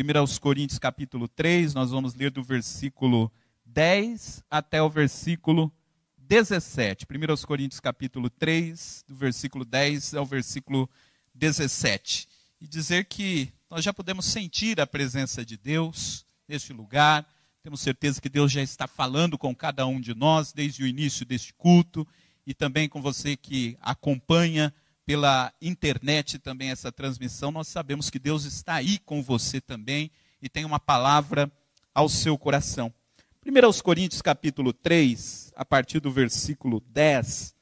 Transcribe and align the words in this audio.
1 0.00 0.38
Coríntios 0.40 0.78
capítulo 0.78 1.28
3, 1.28 1.74
nós 1.74 1.90
vamos 1.90 2.14
ler 2.14 2.30
do 2.30 2.42
versículo 2.42 3.30
10 3.66 4.42
até 4.50 4.80
o 4.82 4.88
versículo 4.88 5.70
17. 6.16 7.04
1 7.04 7.46
Coríntios 7.46 7.80
capítulo 7.80 8.30
3, 8.30 9.04
do 9.06 9.14
versículo 9.14 9.62
10 9.62 10.14
ao 10.14 10.24
versículo 10.24 10.88
17. 11.34 12.26
E 12.62 12.66
dizer 12.66 13.04
que 13.04 13.52
nós 13.68 13.84
já 13.84 13.92
podemos 13.92 14.24
sentir 14.24 14.80
a 14.80 14.86
presença 14.86 15.44
de 15.44 15.58
Deus 15.58 16.24
neste 16.48 16.72
lugar. 16.72 17.28
Temos 17.62 17.82
certeza 17.82 18.22
que 18.22 18.30
Deus 18.30 18.50
já 18.50 18.62
está 18.62 18.86
falando 18.86 19.36
com 19.36 19.54
cada 19.54 19.86
um 19.86 20.00
de 20.00 20.14
nós 20.14 20.50
desde 20.50 20.82
o 20.82 20.86
início 20.86 21.26
deste 21.26 21.52
culto 21.52 22.08
e 22.46 22.54
também 22.54 22.88
com 22.88 23.02
você 23.02 23.36
que 23.36 23.76
acompanha 23.82 24.72
pela 25.10 25.52
internet 25.60 26.38
também 26.38 26.70
essa 26.70 26.92
transmissão. 26.92 27.50
Nós 27.50 27.66
sabemos 27.66 28.08
que 28.08 28.16
Deus 28.16 28.44
está 28.44 28.74
aí 28.74 28.96
com 28.96 29.20
você 29.20 29.60
também 29.60 30.08
e 30.40 30.48
tem 30.48 30.64
uma 30.64 30.78
palavra 30.78 31.50
ao 31.92 32.08
seu 32.08 32.38
coração. 32.38 32.94
1 33.44 33.82
Coríntios 33.82 34.22
capítulo 34.22 34.72
3, 34.72 35.52
a 35.56 35.64
partir 35.64 35.98
do 35.98 36.12
versículo 36.12 36.78
10, 36.92 37.56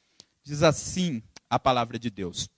diz 0.44 0.62
assim 0.62 1.22
a 1.48 1.58
palavra 1.58 1.98
de 1.98 2.10
Deus. 2.10 2.50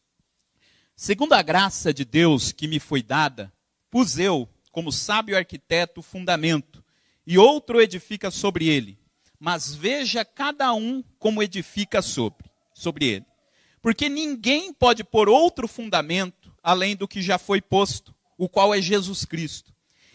Segundo 0.97 1.35
a 1.35 1.43
graça 1.43 1.95
de 1.95 2.05
Deus 2.05 2.51
que 2.51 2.67
me 2.67 2.81
foi 2.81 3.01
dada, 3.01 3.53
pus 3.93 4.19
eu, 4.19 4.49
como 4.73 4.91
sábio 4.91 5.37
arquiteto, 5.37 6.03
fundamento, 6.03 6.83
e 7.25 7.39
outro 7.39 7.81
edifica 7.81 8.29
sobre 8.29 8.67
ele. 8.67 8.99
Mas 9.39 9.73
veja 9.73 10.25
cada 10.25 10.75
um 10.75 11.01
como 11.17 11.45
edifica 11.45 12.03
sobre, 12.03 12.51
sobre 12.75 13.07
ele. 13.07 13.30
Porque 13.83 14.09
ninguém 14.09 14.73
pode 14.73 15.03
pôr 15.03 15.29
outro 15.29 15.67
fundamento 15.67 16.53
além 16.63 16.95
do 16.95 17.09
que 17.09 17.23
já 17.23 17.39
foi 17.39 17.61
posto, 17.61 18.15
o 18.37 18.49
qual 18.49 18.75
é 18.75 18.81
Jesus 18.81 19.25
Cristo. 19.25 19.73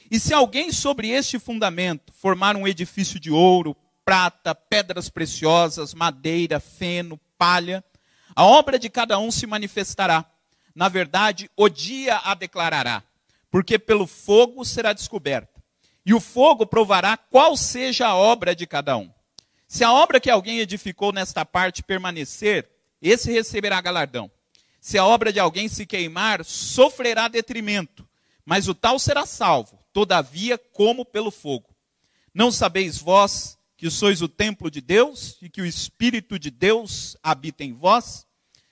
E 0.10 0.20
se 0.20 0.34
alguém 0.34 0.72
sobre 0.72 1.10
este 1.10 1.40
fundamento 1.40 2.14
formar 2.14 2.56
um 2.56 2.68
edifício 2.68 3.20
de 3.20 3.32
ouro, 3.32 3.76
prata, 4.04 4.54
pedras 4.54 5.10
preciosas, 5.10 5.94
madeira, 5.94 6.60
feno, 6.60 7.20
palha, 7.38 7.84
a 8.36 8.46
obra 8.46 8.78
de 8.78 8.90
cada 8.90 9.18
um 9.18 9.32
se 9.32 9.48
manifestará. 9.48 10.26
Na 10.76 10.90
verdade, 10.90 11.50
o 11.56 11.70
dia 11.70 12.18
a 12.24 12.36
declarará, 12.36 13.02
porque 13.50 13.80
pelo 13.80 14.06
fogo 14.06 14.64
será 14.64 14.94
descoberta. 14.94 15.64
E 16.06 16.14
o 16.14 16.20
fogo 16.20 16.68
provará 16.68 17.18
qual 17.18 17.58
seja 17.58 18.08
a 18.08 18.16
obra 18.16 18.56
de 18.56 18.68
cada 18.68 18.96
um. 18.96 19.10
Se 19.68 19.84
a 19.84 19.92
obra 19.92 20.20
que 20.20 20.30
alguém 20.30 20.60
edificou 20.60 21.12
nesta 21.12 21.44
parte 21.44 21.82
permanecer, 21.82 22.70
esse 23.10 23.32
receberá 23.32 23.80
galardão. 23.82 24.32
Se 24.82 24.98
a 24.98 25.06
obra 25.06 25.32
de 25.32 25.40
alguém 25.40 25.68
se 25.68 25.86
queimar, 25.86 26.44
sofrerá 26.46 27.28
detrimento, 27.28 28.08
mas 28.46 28.68
o 28.68 28.76
tal 28.76 29.00
será 29.00 29.26
salvo, 29.26 29.80
todavia, 29.92 30.58
como 30.58 31.06
pelo 31.06 31.32
fogo. 31.32 31.76
Não 32.34 32.52
sabeis 32.52 32.98
vós 32.98 33.58
que 33.78 33.90
sois 33.90 34.22
o 34.22 34.28
templo 34.28 34.70
de 34.70 34.82
Deus 34.82 35.38
e 35.42 35.50
que 35.50 35.62
o 35.62 35.66
Espírito 35.66 36.38
de 36.38 36.50
Deus 36.50 37.18
habita 37.24 37.64
em 37.64 37.74
vós? 37.74 38.26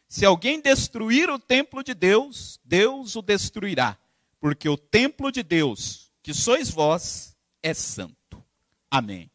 Se 0.08 0.26
alguém 0.26 0.62
destruir 0.62 1.30
o 1.30 1.40
templo 1.40 1.84
de 1.84 1.94
Deus, 1.94 2.60
Deus 2.64 3.16
o 3.16 3.22
destruirá, 3.22 3.98
porque 4.40 4.70
o 4.70 4.78
templo 4.78 5.32
de 5.32 5.42
Deus, 5.42 6.12
que 6.22 6.34
sois 6.34 6.70
vós, 6.70 7.36
é 7.62 7.74
santo. 7.74 8.44
Amém. 8.92 9.32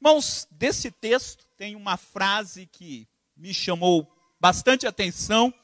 Irmãos, 0.00 0.46
desse 0.50 0.90
texto 0.90 1.46
tem 1.56 1.76
uma 1.76 1.96
frase 1.96 2.66
que 2.66 3.06
me 3.38 3.54
chamou 3.54 4.10
bastante 4.40 4.86
atenção, 4.86 5.54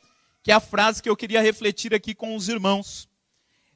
que 0.43 0.51
é 0.51 0.55
a 0.55 0.61
frase 0.61 1.03
que 1.03 1.09
eu 1.09 1.17
queria 1.17 1.43
refletir 1.43 1.93
aqui 1.93 2.15
com 2.15 2.37
os 2.37 2.49
irmãos. 2.49 3.09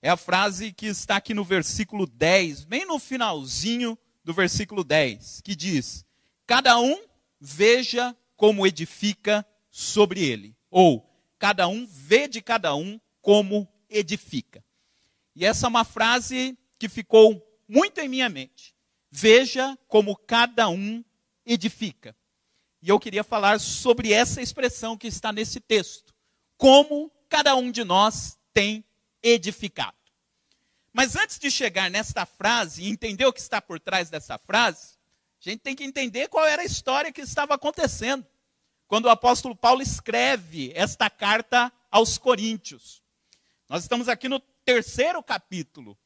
É 0.01 0.09
a 0.09 0.17
frase 0.17 0.73
que 0.73 0.87
está 0.87 1.17
aqui 1.17 1.35
no 1.35 1.45
versículo 1.45 2.07
10, 2.07 2.65
bem 2.65 2.87
no 2.87 2.99
finalzinho 2.99 3.99
do 4.23 4.33
versículo 4.33 4.85
10, 4.85 5.41
que 5.43 5.57
diz: 5.57 6.07
Cada 6.47 6.79
um 6.79 7.03
veja 7.41 8.17
como 8.37 8.67
edifica 8.67 9.45
sobre 9.71 10.23
ele. 10.25 10.57
Ou, 10.71 11.05
cada 11.39 11.67
um 11.67 11.87
vê 11.87 12.29
de 12.29 12.41
cada 12.41 12.75
um 12.77 13.01
como 13.21 13.69
edifica. 13.91 14.63
E 15.35 15.45
essa 15.45 15.67
é 15.67 15.69
uma 15.69 15.85
frase 15.85 16.57
que 16.79 16.89
ficou 16.89 17.45
muito 17.67 18.01
em 18.01 18.09
minha 18.09 18.29
mente. 18.29 18.75
Veja 19.11 19.77
como 19.89 20.17
cada 20.17 20.69
um 20.69 21.05
edifica. 21.45 22.15
E 22.81 22.89
eu 22.89 23.01
queria 23.01 23.25
falar 23.25 23.59
sobre 23.61 24.13
essa 24.13 24.41
expressão 24.41 24.97
que 24.97 25.07
está 25.07 25.33
nesse 25.33 25.61
texto. 25.61 26.15
Como 26.57 27.11
cada 27.29 27.55
um 27.57 27.71
de 27.71 27.85
nós 27.85 28.39
tem 28.53 28.85
edificado. 29.23 29.97
Mas 30.93 31.17
antes 31.17 31.39
de 31.39 31.51
chegar 31.51 31.91
nesta 31.91 32.25
frase 32.25 32.83
e 32.83 32.89
entender 32.89 33.27
o 33.27 33.33
que 33.33 33.41
está 33.41 33.61
por 33.61 33.79
trás 33.79 34.11
dessa 34.11 34.39
frase, 34.39 34.97
a 35.41 35.51
gente 35.51 35.61
tem 35.61 35.77
que 35.77 35.85
entender 35.85 36.29
qual 36.29 36.47
era 36.47 36.63
a 36.63 36.65
história 36.65 37.13
que 37.13 37.21
estava 37.21 37.55
acontecendo 37.55 38.27
quando 38.87 39.05
o 39.05 39.11
apóstolo 39.11 39.55
Paulo 39.55 39.83
escreve 39.83 40.73
esta 40.75 41.11
carta 41.11 41.73
aos 41.91 42.17
Coríntios. 42.19 43.03
Nós 43.69 43.83
estamos 43.83 44.09
aqui 44.09 44.29
no 44.29 44.41
terceiro 44.65 45.23
capítulo 45.23 45.97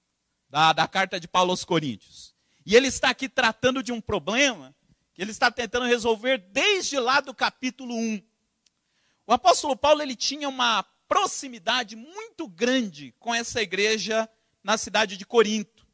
da, 0.51 0.73
da 0.73 0.87
carta 0.89 1.19
de 1.19 1.29
Paulo 1.29 1.53
aos 1.53 1.65
Coríntios. 1.65 2.35
E 2.67 2.77
ele 2.77 2.89
está 2.89 3.11
aqui 3.11 3.29
tratando 3.29 3.83
de 3.83 3.93
um 3.93 4.01
problema 4.01 4.75
ele 5.23 5.31
está 5.31 5.53
tentando 5.53 5.87
resolver 5.87 6.39
desde 6.51 6.99
lá 6.99 7.21
do 7.21 7.33
capítulo 7.33 7.95
1. 7.95 8.21
O 9.25 9.33
apóstolo 9.33 9.77
Paulo 9.77 10.03
ele 10.03 10.17
tinha 10.17 10.49
uma 10.49 10.83
proximidade 11.07 11.95
muito 11.95 12.49
grande 12.49 13.15
com 13.21 13.33
essa 13.33 13.63
igreja 13.63 14.29
na 14.65 14.77
cidade 14.77 15.17
de 15.17 15.25
Corinto. 15.25 15.87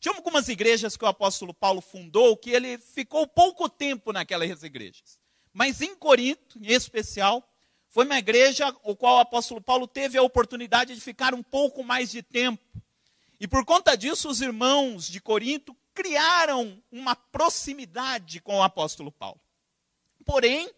Tinha 0.00 0.12
algumas 0.12 0.48
igrejas 0.48 0.96
que 0.96 1.04
o 1.04 1.08
apóstolo 1.08 1.54
Paulo 1.54 1.80
fundou 1.80 2.36
que 2.36 2.50
ele 2.50 2.76
ficou 2.76 3.24
pouco 3.24 3.68
tempo 3.68 4.12
naquelas 4.12 4.64
igrejas. 4.64 5.16
Mas 5.52 5.80
em 5.80 5.94
Corinto, 5.94 6.58
em 6.60 6.72
especial, 6.72 7.48
foi 7.88 8.04
uma 8.04 8.18
igreja 8.18 8.74
o 8.82 8.96
qual 8.96 9.18
o 9.18 9.20
apóstolo 9.20 9.60
Paulo 9.60 9.86
teve 9.86 10.18
a 10.18 10.22
oportunidade 10.22 10.92
de 10.92 11.00
ficar 11.00 11.34
um 11.34 11.42
pouco 11.42 11.84
mais 11.84 12.10
de 12.10 12.20
tempo. 12.20 12.82
E 13.38 13.46
por 13.46 13.64
conta 13.64 13.96
disso, 13.96 14.28
os 14.28 14.40
irmãos 14.40 15.06
de 15.06 15.20
Corinto 15.20 15.76
criaram 15.94 16.82
uma 16.90 17.14
proximidade 17.14 18.40
com 18.40 18.58
o 18.58 18.62
apóstolo 18.62 19.12
Paulo. 19.12 19.40
Porém, 20.24 20.70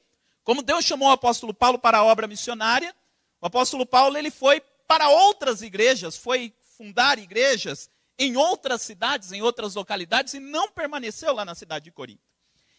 como 0.43 0.63
Deus 0.63 0.85
chamou 0.85 1.09
o 1.09 1.13
apóstolo 1.13 1.55
Paulo 1.55 1.79
para 1.79 1.99
a 1.99 2.05
obra 2.05 2.27
missionária, 2.27 2.95
o 3.41 3.47
apóstolo 3.47 3.87
Paulo 3.87 4.17
ele 4.17 4.31
foi 4.31 4.61
para 4.87 5.09
outras 5.09 5.63
igrejas, 5.63 6.17
foi 6.17 6.55
fundar 6.77 7.19
igrejas 7.19 7.91
em 8.19 8.37
outras 8.37 8.83
cidades, 8.83 9.33
em 9.33 9.43
outras 9.43 9.75
localidades, 9.75 10.35
e 10.35 10.41
não 10.41 10.71
permaneceu 10.71 11.33
lá 11.33 11.45
na 11.45 11.55
cidade 11.55 11.87
de 11.87 11.91
Corinto. 11.93 12.23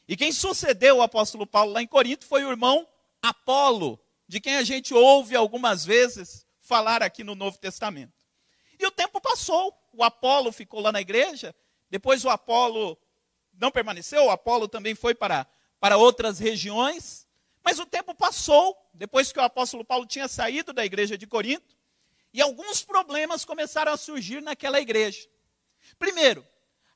E 0.07 0.15
quem 0.15 0.31
sucedeu 0.31 0.97
o 0.97 1.01
apóstolo 1.01 1.47
Paulo 1.47 1.71
lá 1.71 1.81
em 1.81 1.87
Corinto 1.87 2.25
foi 2.25 2.43
o 2.43 2.51
irmão 2.51 2.87
Apolo, 3.21 3.99
de 4.27 4.39
quem 4.39 4.55
a 4.55 4.63
gente 4.63 4.93
ouve 4.93 5.35
algumas 5.35 5.83
vezes 5.83 6.45
falar 6.59 7.01
aqui 7.01 7.23
no 7.23 7.35
Novo 7.35 7.57
Testamento. 7.57 8.13
E 8.79 8.85
o 8.85 8.91
tempo 8.91 9.19
passou, 9.19 9.73
o 9.93 10.03
Apolo 10.03 10.51
ficou 10.51 10.79
lá 10.79 10.91
na 10.91 11.01
igreja, 11.01 11.55
depois 11.95 12.25
o 12.25 12.29
Apolo 12.29 12.97
não 13.53 13.71
permaneceu, 13.71 14.25
o 14.25 14.29
Apolo 14.29 14.67
também 14.67 14.93
foi 14.93 15.15
para, 15.15 15.47
para 15.79 15.95
outras 15.95 16.39
regiões, 16.39 17.25
mas 17.63 17.79
o 17.79 17.85
tempo 17.85 18.13
passou, 18.13 18.77
depois 18.93 19.31
que 19.31 19.39
o 19.39 19.41
apóstolo 19.41 19.85
Paulo 19.85 20.05
tinha 20.05 20.27
saído 20.27 20.73
da 20.73 20.83
igreja 20.83 21.17
de 21.17 21.25
Corinto, 21.25 21.73
e 22.33 22.41
alguns 22.41 22.83
problemas 22.83 23.45
começaram 23.45 23.93
a 23.93 23.97
surgir 23.97 24.41
naquela 24.41 24.81
igreja. 24.81 25.25
Primeiro, 25.97 26.45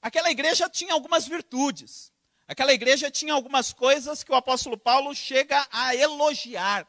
aquela 0.01 0.31
igreja 0.31 0.69
tinha 0.69 0.91
algumas 0.91 1.25
virtudes. 1.25 2.11
Aquela 2.45 2.73
igreja 2.73 3.09
tinha 3.09 3.33
algumas 3.33 3.71
coisas 3.71 4.21
que 4.21 4.33
o 4.33 4.35
apóstolo 4.35 4.77
Paulo 4.77 5.15
chega 5.15 5.65
a 5.71 5.95
elogiar. 5.95 6.85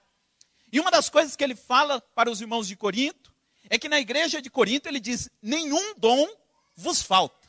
E 0.72 0.80
uma 0.80 0.90
das 0.90 1.08
coisas 1.08 1.36
que 1.36 1.44
ele 1.44 1.54
fala 1.54 2.00
para 2.12 2.28
os 2.28 2.40
irmãos 2.40 2.66
de 2.66 2.74
Corinto 2.74 3.32
é 3.68 3.78
que 3.78 3.88
na 3.88 4.00
igreja 4.00 4.42
de 4.42 4.50
Corinto 4.50 4.88
ele 4.88 4.98
diz: 4.98 5.30
nenhum 5.40 5.94
dom 5.94 6.26
vos 6.74 7.02
falta. 7.02 7.39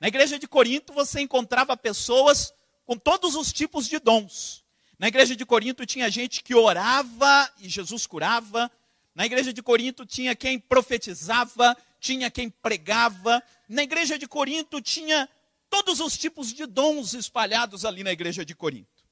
Na 0.00 0.08
igreja 0.08 0.38
de 0.38 0.46
Corinto 0.46 0.92
você 0.92 1.20
encontrava 1.20 1.76
pessoas 1.76 2.52
com 2.84 2.96
todos 2.96 3.34
os 3.34 3.52
tipos 3.52 3.88
de 3.88 3.98
dons. 3.98 4.64
Na 4.98 5.08
igreja 5.08 5.34
de 5.36 5.44
Corinto 5.44 5.84
tinha 5.84 6.10
gente 6.10 6.42
que 6.42 6.54
orava 6.54 7.52
e 7.58 7.68
Jesus 7.68 8.06
curava, 8.06 8.70
na 9.16 9.24
igreja 9.24 9.50
de 9.50 9.62
Corinto 9.62 10.04
tinha 10.04 10.36
quem 10.36 10.58
profetizava, 10.58 11.74
tinha 11.98 12.30
quem 12.30 12.50
pregava. 12.50 13.42
Na 13.66 13.82
igreja 13.82 14.18
de 14.18 14.28
Corinto 14.28 14.78
tinha 14.82 15.26
todos 15.70 16.00
os 16.00 16.18
tipos 16.18 16.52
de 16.52 16.66
dons 16.66 17.14
espalhados 17.14 17.86
ali 17.86 18.04
na 18.04 18.12
igreja 18.12 18.44
de 18.44 18.54
Corinto. 18.54 19.04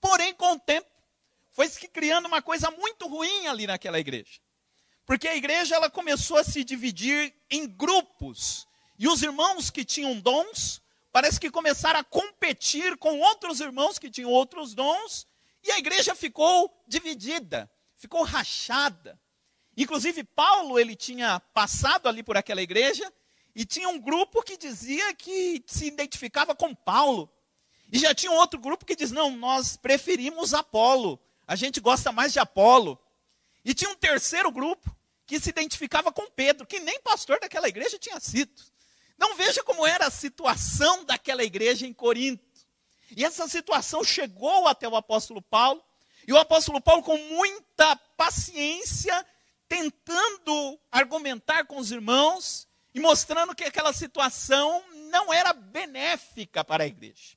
Porém, 0.00 0.32
com 0.32 0.54
o 0.54 0.58
tempo, 0.58 0.88
foi 1.50 1.68
se 1.68 1.86
criando 1.88 2.26
uma 2.26 2.40
coisa 2.40 2.70
muito 2.70 3.06
ruim 3.06 3.48
ali 3.48 3.66
naquela 3.66 4.00
igreja. 4.00 4.40
Porque 5.04 5.28
a 5.28 5.36
igreja 5.36 5.74
ela 5.74 5.90
começou 5.90 6.38
a 6.38 6.44
se 6.44 6.64
dividir 6.64 7.34
em 7.50 7.66
grupos. 7.66 8.66
E 9.00 9.08
os 9.08 9.22
irmãos 9.22 9.70
que 9.70 9.82
tinham 9.82 10.20
dons, 10.20 10.82
parece 11.10 11.40
que 11.40 11.50
começaram 11.50 11.98
a 11.98 12.04
competir 12.04 12.98
com 12.98 13.18
outros 13.20 13.58
irmãos 13.58 13.98
que 13.98 14.10
tinham 14.10 14.30
outros 14.30 14.74
dons, 14.74 15.26
e 15.64 15.72
a 15.72 15.78
igreja 15.78 16.14
ficou 16.14 16.70
dividida, 16.86 17.70
ficou 17.96 18.22
rachada. 18.24 19.18
Inclusive, 19.74 20.22
Paulo, 20.22 20.78
ele 20.78 20.94
tinha 20.94 21.40
passado 21.54 22.10
ali 22.10 22.22
por 22.22 22.36
aquela 22.36 22.60
igreja, 22.60 23.10
E 23.54 23.64
tinha 23.64 23.88
um 23.88 23.98
grupo 23.98 24.42
que 24.42 24.56
dizia 24.56 25.12
que 25.14 25.62
se 25.66 25.86
identificava 25.86 26.54
com 26.54 26.74
Paulo. 26.74 27.28
E 27.90 27.98
já 27.98 28.14
tinha 28.14 28.30
outro 28.30 28.60
grupo 28.60 28.84
que 28.84 28.94
diz: 28.94 29.10
não, 29.10 29.36
nós 29.36 29.76
preferimos 29.76 30.54
Apolo. 30.54 31.18
A 31.46 31.56
gente 31.56 31.80
gosta 31.80 32.12
mais 32.12 32.32
de 32.32 32.38
Apolo. 32.38 32.96
E 33.64 33.74
tinha 33.74 33.90
um 33.90 33.96
terceiro 33.96 34.52
grupo 34.52 34.94
que 35.26 35.40
se 35.40 35.50
identificava 35.50 36.12
com 36.12 36.30
Pedro, 36.30 36.66
que 36.66 36.78
nem 36.78 37.00
pastor 37.00 37.40
daquela 37.40 37.68
igreja 37.68 37.98
tinha 37.98 38.20
sido. 38.20 38.52
Não 39.20 39.36
veja 39.36 39.62
como 39.62 39.86
era 39.86 40.06
a 40.06 40.10
situação 40.10 41.04
daquela 41.04 41.44
igreja 41.44 41.86
em 41.86 41.92
Corinto. 41.92 42.42
E 43.14 43.22
essa 43.22 43.46
situação 43.46 44.02
chegou 44.02 44.66
até 44.66 44.88
o 44.88 44.96
apóstolo 44.96 45.42
Paulo, 45.42 45.84
e 46.26 46.32
o 46.32 46.38
apóstolo 46.38 46.80
Paulo, 46.80 47.02
com 47.02 47.18
muita 47.18 47.96
paciência, 48.16 49.26
tentando 49.68 50.80
argumentar 50.90 51.66
com 51.66 51.76
os 51.76 51.90
irmãos 51.92 52.66
e 52.94 53.00
mostrando 53.00 53.54
que 53.54 53.64
aquela 53.64 53.92
situação 53.92 54.82
não 55.10 55.32
era 55.32 55.52
benéfica 55.52 56.64
para 56.64 56.84
a 56.84 56.86
igreja. 56.86 57.36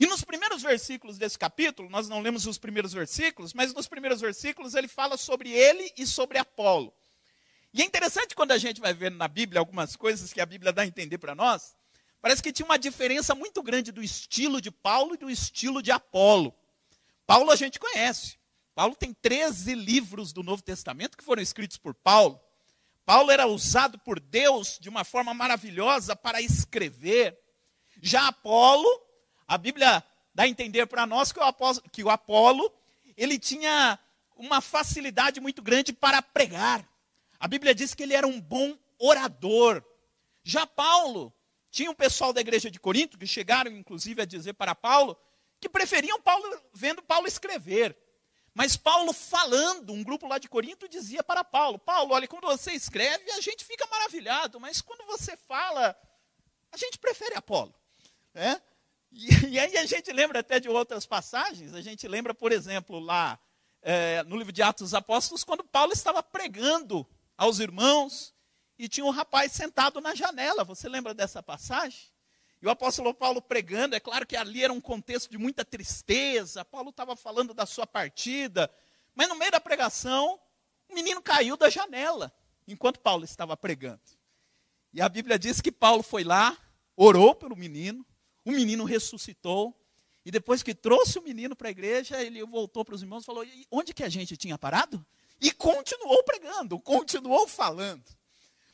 E 0.00 0.06
nos 0.06 0.22
primeiros 0.22 0.62
versículos 0.62 1.18
desse 1.18 1.38
capítulo, 1.38 1.90
nós 1.90 2.08
não 2.08 2.20
lemos 2.20 2.46
os 2.46 2.56
primeiros 2.56 2.92
versículos, 2.92 3.52
mas 3.52 3.74
nos 3.74 3.88
primeiros 3.88 4.20
versículos 4.20 4.74
ele 4.74 4.88
fala 4.88 5.16
sobre 5.16 5.50
ele 5.50 5.92
e 5.96 6.06
sobre 6.06 6.38
Apolo. 6.38 6.94
E 7.72 7.82
é 7.82 7.84
interessante 7.84 8.34
quando 8.34 8.52
a 8.52 8.58
gente 8.58 8.80
vai 8.80 8.94
ver 8.94 9.10
na 9.10 9.28
Bíblia 9.28 9.60
algumas 9.60 9.94
coisas 9.96 10.32
que 10.32 10.40
a 10.40 10.46
Bíblia 10.46 10.72
dá 10.72 10.82
a 10.82 10.86
entender 10.86 11.18
para 11.18 11.34
nós, 11.34 11.76
parece 12.20 12.42
que 12.42 12.52
tinha 12.52 12.66
uma 12.66 12.78
diferença 12.78 13.34
muito 13.34 13.62
grande 13.62 13.92
do 13.92 14.02
estilo 14.02 14.60
de 14.60 14.70
Paulo 14.70 15.14
e 15.14 15.18
do 15.18 15.30
estilo 15.30 15.82
de 15.82 15.90
Apolo. 15.90 16.54
Paulo 17.26 17.50
a 17.50 17.56
gente 17.56 17.78
conhece. 17.78 18.38
Paulo 18.74 18.94
tem 18.94 19.12
13 19.12 19.74
livros 19.74 20.32
do 20.32 20.42
Novo 20.42 20.62
Testamento 20.62 21.16
que 21.16 21.24
foram 21.24 21.42
escritos 21.42 21.76
por 21.76 21.94
Paulo. 21.94 22.40
Paulo 23.04 23.30
era 23.30 23.46
usado 23.46 23.98
por 23.98 24.20
Deus 24.20 24.78
de 24.80 24.88
uma 24.88 25.04
forma 25.04 25.34
maravilhosa 25.34 26.14
para 26.14 26.40
escrever. 26.40 27.38
Já 28.00 28.28
Apolo 28.28 28.88
a 29.48 29.56
Bíblia 29.56 30.04
dá 30.34 30.42
a 30.42 30.48
entender 30.48 30.86
para 30.86 31.06
nós 31.06 31.32
que 31.32 31.40
o, 31.40 31.42
Apolo, 31.42 31.82
que 31.90 32.04
o 32.04 32.10
Apolo 32.10 32.70
ele 33.16 33.38
tinha 33.38 33.98
uma 34.36 34.60
facilidade 34.60 35.40
muito 35.40 35.62
grande 35.62 35.92
para 35.92 36.20
pregar. 36.20 36.86
A 37.38 37.46
Bíblia 37.46 37.74
diz 37.74 37.94
que 37.94 38.02
ele 38.02 38.14
era 38.14 38.26
um 38.26 38.40
bom 38.40 38.76
orador. 38.98 39.82
Já 40.42 40.66
Paulo, 40.66 41.32
tinha 41.70 41.90
um 41.90 41.94
pessoal 41.94 42.32
da 42.32 42.40
igreja 42.40 42.70
de 42.70 42.80
Corinto 42.80 43.18
que 43.18 43.26
chegaram 43.26 43.70
inclusive 43.70 44.22
a 44.22 44.24
dizer 44.24 44.54
para 44.54 44.74
Paulo 44.74 45.16
que 45.60 45.68
preferiam 45.68 46.20
Paulo 46.20 46.44
vendo 46.72 47.02
Paulo 47.02 47.26
escrever. 47.26 47.96
Mas 48.54 48.76
Paulo 48.76 49.12
falando, 49.12 49.92
um 49.92 50.02
grupo 50.02 50.26
lá 50.26 50.38
de 50.38 50.48
Corinto 50.48 50.88
dizia 50.88 51.22
para 51.22 51.44
Paulo: 51.44 51.78
Paulo, 51.78 52.14
olha, 52.14 52.26
quando 52.26 52.46
você 52.46 52.72
escreve, 52.72 53.30
a 53.32 53.40
gente 53.40 53.64
fica 53.64 53.86
maravilhado, 53.86 54.58
mas 54.58 54.80
quando 54.80 55.06
você 55.06 55.36
fala, 55.36 55.96
a 56.72 56.76
gente 56.76 56.98
prefere 56.98 57.36
Apolo. 57.36 57.74
É? 58.34 58.60
E, 59.12 59.28
e, 59.54 59.58
aí 59.58 59.76
a 59.76 59.86
gente 59.86 60.12
lembra 60.12 60.40
até 60.40 60.58
de 60.58 60.68
outras 60.68 61.06
passagens, 61.06 61.74
a 61.74 61.80
gente 61.80 62.06
lembra, 62.08 62.34
por 62.34 62.50
exemplo, 62.50 62.98
lá 62.98 63.38
é, 63.80 64.22
no 64.24 64.36
livro 64.36 64.52
de 64.52 64.62
Atos 64.62 64.90
dos 64.90 64.94
Apóstolos, 64.94 65.44
quando 65.44 65.62
Paulo 65.64 65.92
estava 65.92 66.22
pregando 66.22 67.06
aos 67.38 67.60
irmãos 67.60 68.34
e 68.76 68.88
tinha 68.88 69.06
um 69.06 69.10
rapaz 69.10 69.52
sentado 69.52 70.00
na 70.00 70.14
janela. 70.14 70.64
Você 70.64 70.88
lembra 70.88 71.14
dessa 71.14 71.42
passagem? 71.42 72.00
E 72.60 72.66
o 72.66 72.70
apóstolo 72.70 73.14
Paulo 73.14 73.40
pregando, 73.40 73.94
é 73.94 74.00
claro 74.00 74.26
que 74.26 74.36
ali 74.36 74.64
era 74.64 74.72
um 74.72 74.80
contexto 74.80 75.30
de 75.30 75.38
muita 75.38 75.64
tristeza, 75.64 76.64
Paulo 76.64 76.90
estava 76.90 77.14
falando 77.14 77.54
da 77.54 77.64
sua 77.64 77.86
partida, 77.86 78.68
mas 79.14 79.28
no 79.28 79.36
meio 79.36 79.52
da 79.52 79.60
pregação, 79.60 80.40
um 80.90 80.94
menino 80.94 81.22
caiu 81.22 81.56
da 81.56 81.70
janela, 81.70 82.32
enquanto 82.66 82.98
Paulo 82.98 83.24
estava 83.24 83.56
pregando. 83.56 84.00
E 84.92 85.00
a 85.00 85.08
Bíblia 85.08 85.38
diz 85.38 85.60
que 85.60 85.70
Paulo 85.70 86.02
foi 86.02 86.24
lá, 86.24 86.58
orou 86.96 87.32
pelo 87.32 87.54
menino, 87.54 88.04
o 88.44 88.50
menino 88.50 88.84
ressuscitou. 88.84 89.74
E 90.24 90.30
depois 90.30 90.62
que 90.62 90.74
trouxe 90.74 91.18
o 91.18 91.22
menino 91.22 91.54
para 91.54 91.68
a 91.68 91.70
igreja, 91.70 92.20
ele 92.20 92.42
voltou 92.44 92.84
para 92.84 92.94
os 92.94 93.02
irmãos 93.02 93.22
e 93.22 93.26
falou: 93.26 93.44
onde 93.70 93.94
que 93.94 94.02
a 94.02 94.08
gente 94.08 94.36
tinha 94.36 94.58
parado? 94.58 95.04
E 95.40 95.50
continuou 95.52 96.22
pregando, 96.24 96.78
continuou 96.80 97.46
falando. 97.46 98.04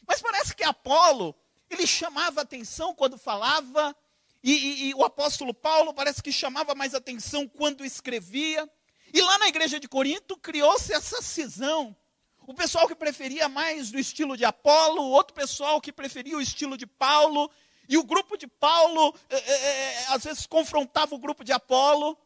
Mas 0.06 0.20
parece 0.20 0.54
que 0.54 0.64
Apolo, 0.64 1.34
ele 1.68 1.86
chamava 1.86 2.40
atenção 2.40 2.94
quando 2.94 3.18
falava, 3.18 3.94
e, 4.42 4.52
e, 4.52 4.88
e, 4.88 4.94
o 4.94 5.04
apóstolo 5.04 5.54
Paulo 5.54 5.94
parece 5.94 6.22
que 6.22 6.30
chamava 6.30 6.74
mais 6.74 6.94
atenção 6.94 7.48
quando 7.48 7.84
escrevia. 7.84 8.68
E 9.12 9.20
lá 9.22 9.38
na 9.38 9.48
igreja 9.48 9.80
de 9.80 9.88
Corinto 9.88 10.36
criou-se 10.36 10.92
essa 10.92 11.22
cisão. 11.22 11.96
O 12.46 12.52
pessoal 12.52 12.86
que 12.86 12.94
preferia 12.94 13.48
mais 13.48 13.90
do 13.90 13.98
estilo 13.98 14.36
de 14.36 14.44
Apolo, 14.44 15.02
outro 15.02 15.34
pessoal 15.34 15.80
que 15.80 15.90
preferia 15.90 16.36
o 16.36 16.42
estilo 16.42 16.76
de 16.76 16.86
Paulo, 16.86 17.50
e 17.88 17.96
o 17.96 18.04
grupo 18.04 18.36
de 18.36 18.46
Paulo, 18.46 19.14
é, 19.28 19.36
é, 19.36 20.06
às 20.08 20.24
vezes, 20.24 20.46
confrontava 20.46 21.14
o 21.14 21.18
grupo 21.18 21.44
de 21.44 21.52
Apolo. 21.52 22.18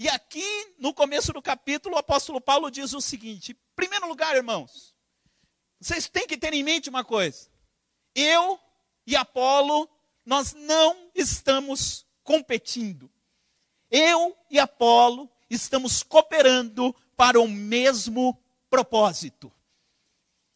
E 0.00 0.08
aqui, 0.08 0.74
no 0.78 0.94
começo 0.94 1.30
do 1.30 1.42
capítulo, 1.42 1.94
o 1.94 1.98
apóstolo 1.98 2.40
Paulo 2.40 2.70
diz 2.70 2.94
o 2.94 3.02
seguinte: 3.02 3.52
em 3.52 3.56
primeiro 3.76 4.08
lugar, 4.08 4.34
irmãos, 4.34 4.94
vocês 5.78 6.08
têm 6.08 6.26
que 6.26 6.38
ter 6.38 6.54
em 6.54 6.62
mente 6.62 6.88
uma 6.88 7.04
coisa. 7.04 7.50
Eu 8.14 8.58
e 9.06 9.14
Apolo, 9.14 9.86
nós 10.24 10.54
não 10.54 11.10
estamos 11.14 12.06
competindo. 12.24 13.10
Eu 13.90 14.34
e 14.48 14.58
Apolo 14.58 15.30
estamos 15.50 16.02
cooperando 16.02 16.96
para 17.14 17.38
o 17.38 17.46
mesmo 17.46 18.42
propósito. 18.70 19.52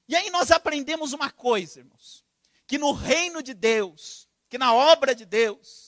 E 0.08 0.16
aí 0.16 0.30
nós 0.30 0.50
aprendemos 0.50 1.12
uma 1.12 1.30
coisa, 1.30 1.80
irmãos, 1.80 2.24
que 2.66 2.78
no 2.78 2.92
reino 2.92 3.42
de 3.42 3.52
Deus, 3.52 4.26
que 4.48 4.56
na 4.56 4.72
obra 4.72 5.14
de 5.14 5.26
Deus 5.26 5.83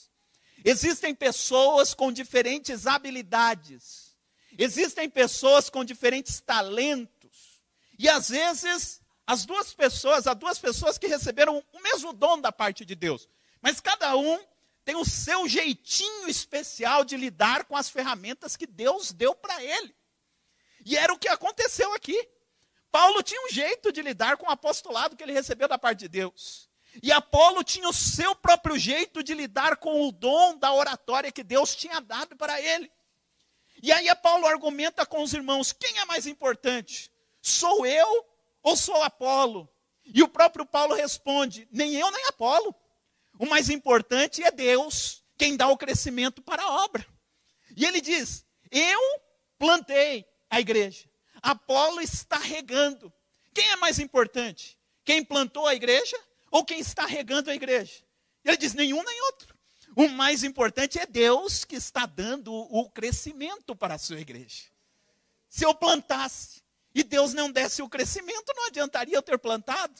existem 0.63 1.13
pessoas 1.13 1.93
com 1.93 2.11
diferentes 2.11 2.87
habilidades, 2.87 4.15
existem 4.57 5.09
pessoas 5.09 5.69
com 5.69 5.83
diferentes 5.83 6.39
talentos, 6.39 7.63
e 7.97 8.07
às 8.07 8.29
vezes 8.29 9.01
as 9.25 9.45
duas 9.45 9.73
pessoas, 9.73 10.27
há 10.27 10.33
duas 10.33 10.57
pessoas 10.57 10.97
que 10.97 11.07
receberam 11.07 11.63
o 11.73 11.81
mesmo 11.81 12.13
dom 12.13 12.39
da 12.39 12.51
parte 12.51 12.85
de 12.85 12.95
Deus, 12.95 13.27
mas 13.61 13.81
cada 13.81 14.15
um 14.15 14.39
tem 14.85 14.95
o 14.95 15.03
seu 15.03 15.49
jeitinho 15.49 16.29
especial 16.29 17.03
de 17.03 17.17
lidar 17.17 17.65
com 17.65 17.75
as 17.75 17.89
ferramentas 17.89 18.55
que 18.55 18.65
Deus 18.65 19.11
deu 19.11 19.35
para 19.35 19.61
ele. 19.61 19.93
E 20.85 20.95
era 20.95 21.13
o 21.13 21.19
que 21.19 21.27
aconteceu 21.27 21.93
aqui. 21.93 22.17
Paulo 22.89 23.21
tinha 23.21 23.41
um 23.45 23.49
jeito 23.49 23.91
de 23.91 24.01
lidar 24.01 24.37
com 24.37 24.45
o 24.45 24.49
apostolado 24.49 25.17
que 25.17 25.23
ele 25.23 25.33
recebeu 25.33 25.67
da 25.67 25.77
parte 25.77 25.99
de 25.99 26.07
Deus. 26.07 26.69
E 27.01 27.11
Apolo 27.11 27.63
tinha 27.63 27.87
o 27.87 27.93
seu 27.93 28.35
próprio 28.35 28.77
jeito 28.77 29.23
de 29.23 29.33
lidar 29.33 29.77
com 29.77 30.07
o 30.07 30.11
dom 30.11 30.57
da 30.57 30.73
oratória 30.73 31.31
que 31.31 31.43
Deus 31.43 31.75
tinha 31.75 31.99
dado 31.99 32.35
para 32.35 32.59
ele. 32.61 32.91
E 33.81 33.91
aí 33.91 34.07
Paulo 34.15 34.47
argumenta 34.47 35.05
com 35.05 35.21
os 35.21 35.33
irmãos: 35.33 35.71
quem 35.71 35.99
é 35.99 36.05
mais 36.05 36.25
importante? 36.25 37.11
Sou 37.41 37.85
eu 37.85 38.25
ou 38.63 38.75
sou 38.75 39.01
Apolo? 39.03 39.69
E 40.05 40.23
o 40.23 40.27
próprio 40.27 40.65
Paulo 40.65 40.95
responde: 40.95 41.67
nem 41.71 41.93
eu 41.95 42.09
nem 42.11 42.25
Apolo. 42.25 42.73
O 43.39 43.45
mais 43.45 43.69
importante 43.69 44.43
é 44.43 44.49
Deus, 44.49 45.23
quem 45.37 45.55
dá 45.55 45.67
o 45.67 45.77
crescimento 45.77 46.41
para 46.41 46.63
a 46.63 46.83
obra. 46.83 47.05
E 47.75 47.85
ele 47.85 48.01
diz: 48.01 48.45
eu 48.71 48.99
plantei 49.57 50.25
a 50.49 50.59
igreja, 50.59 51.07
Apolo 51.41 52.01
está 52.01 52.37
regando. 52.37 53.13
Quem 53.53 53.69
é 53.69 53.75
mais 53.75 53.99
importante? 53.99 54.77
Quem 55.03 55.23
plantou 55.23 55.65
a 55.65 55.75
igreja 55.75 56.17
ou 56.51 56.63
quem 56.63 56.79
está 56.79 57.05
regando 57.05 57.49
a 57.49 57.55
igreja? 57.55 58.03
Ele 58.43 58.57
diz: 58.57 58.73
nenhum 58.73 59.03
nem 59.03 59.21
outro. 59.23 59.57
O 59.95 60.07
mais 60.09 60.43
importante 60.43 60.99
é 60.99 61.05
Deus 61.05 61.65
que 61.65 61.75
está 61.75 62.05
dando 62.05 62.53
o 62.53 62.89
crescimento 62.89 63.75
para 63.75 63.95
a 63.95 63.97
sua 63.97 64.19
igreja. 64.19 64.65
Se 65.49 65.65
eu 65.65 65.73
plantasse 65.73 66.61
e 66.93 67.03
Deus 67.03 67.33
não 67.33 67.51
desse 67.51 67.81
o 67.81 67.89
crescimento, 67.89 68.53
não 68.55 68.67
adiantaria 68.67 69.15
eu 69.15 69.21
ter 69.21 69.37
plantado. 69.37 69.99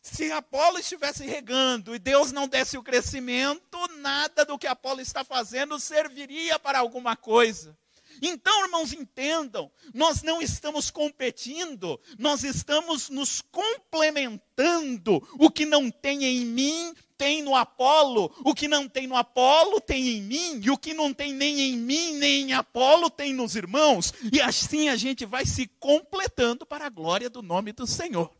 Se 0.00 0.30
Apolo 0.30 0.78
estivesse 0.78 1.26
regando 1.26 1.94
e 1.94 1.98
Deus 1.98 2.30
não 2.30 2.46
desse 2.46 2.78
o 2.78 2.82
crescimento, 2.82 3.78
nada 3.98 4.44
do 4.44 4.58
que 4.58 4.66
Apolo 4.66 5.00
está 5.00 5.24
fazendo 5.24 5.80
serviria 5.80 6.58
para 6.58 6.78
alguma 6.78 7.16
coisa. 7.16 7.76
Então, 8.20 8.64
irmãos, 8.64 8.92
entendam, 8.92 9.70
nós 9.92 10.22
não 10.22 10.40
estamos 10.40 10.90
competindo, 10.90 12.00
nós 12.18 12.44
estamos 12.44 13.08
nos 13.08 13.40
complementando. 13.40 15.26
O 15.38 15.50
que 15.50 15.66
não 15.66 15.90
tem 15.90 16.24
em 16.24 16.44
mim, 16.44 16.94
tem 17.16 17.42
no 17.42 17.54
Apolo, 17.54 18.32
o 18.44 18.54
que 18.54 18.68
não 18.68 18.88
tem 18.88 19.06
no 19.06 19.16
Apolo, 19.16 19.80
tem 19.80 20.08
em 20.08 20.22
mim, 20.22 20.60
e 20.62 20.70
o 20.70 20.76
que 20.76 20.92
não 20.92 21.12
tem 21.12 21.32
nem 21.32 21.60
em 21.60 21.76
mim, 21.76 22.14
nem 22.14 22.50
em 22.50 22.52
Apolo, 22.52 23.08
tem 23.10 23.32
nos 23.32 23.56
irmãos. 23.56 24.12
E 24.32 24.40
assim 24.40 24.88
a 24.88 24.96
gente 24.96 25.24
vai 25.24 25.46
se 25.46 25.66
completando 25.78 26.66
para 26.66 26.86
a 26.86 26.90
glória 26.90 27.30
do 27.30 27.42
nome 27.42 27.72
do 27.72 27.86
Senhor. 27.86 28.30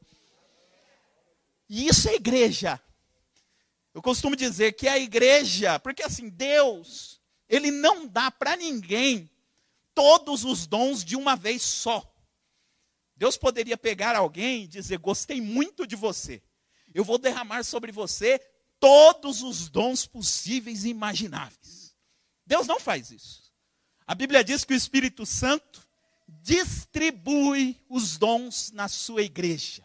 E 1.68 1.88
isso 1.88 2.08
é 2.08 2.14
igreja. 2.14 2.80
Eu 3.94 4.02
costumo 4.02 4.36
dizer 4.36 4.72
que 4.72 4.86
é 4.86 4.92
a 4.92 4.98
igreja, 4.98 5.78
porque 5.78 6.02
assim, 6.02 6.28
Deus, 6.28 7.20
Ele 7.48 7.70
não 7.70 8.06
dá 8.06 8.30
para 8.30 8.56
ninguém 8.56 9.30
todos 9.96 10.44
os 10.44 10.66
dons 10.66 11.02
de 11.02 11.16
uma 11.16 11.34
vez 11.34 11.62
só. 11.62 12.04
Deus 13.16 13.38
poderia 13.38 13.78
pegar 13.78 14.14
alguém 14.14 14.64
e 14.64 14.68
dizer: 14.68 14.98
Gostei 14.98 15.40
muito 15.40 15.86
de 15.86 15.96
você. 15.96 16.42
eu 16.94 17.02
vou 17.02 17.16
derramar 17.16 17.64
sobre 17.64 17.90
você 17.90 18.38
todos 18.78 19.42
os 19.42 19.70
dons 19.70 20.06
possíveis 20.06 20.84
e 20.84 20.90
imagináveis. 20.90 21.96
Deus 22.46 22.66
não 22.66 22.78
faz 22.78 23.10
isso. 23.10 23.50
A 24.06 24.14
Bíblia 24.14 24.44
diz 24.44 24.64
que 24.64 24.74
o 24.74 24.76
Espírito 24.76 25.24
Santo 25.24 25.82
distribui 26.28 27.82
os 27.88 28.18
dons 28.18 28.70
na 28.72 28.88
sua 28.88 29.22
igreja. 29.22 29.82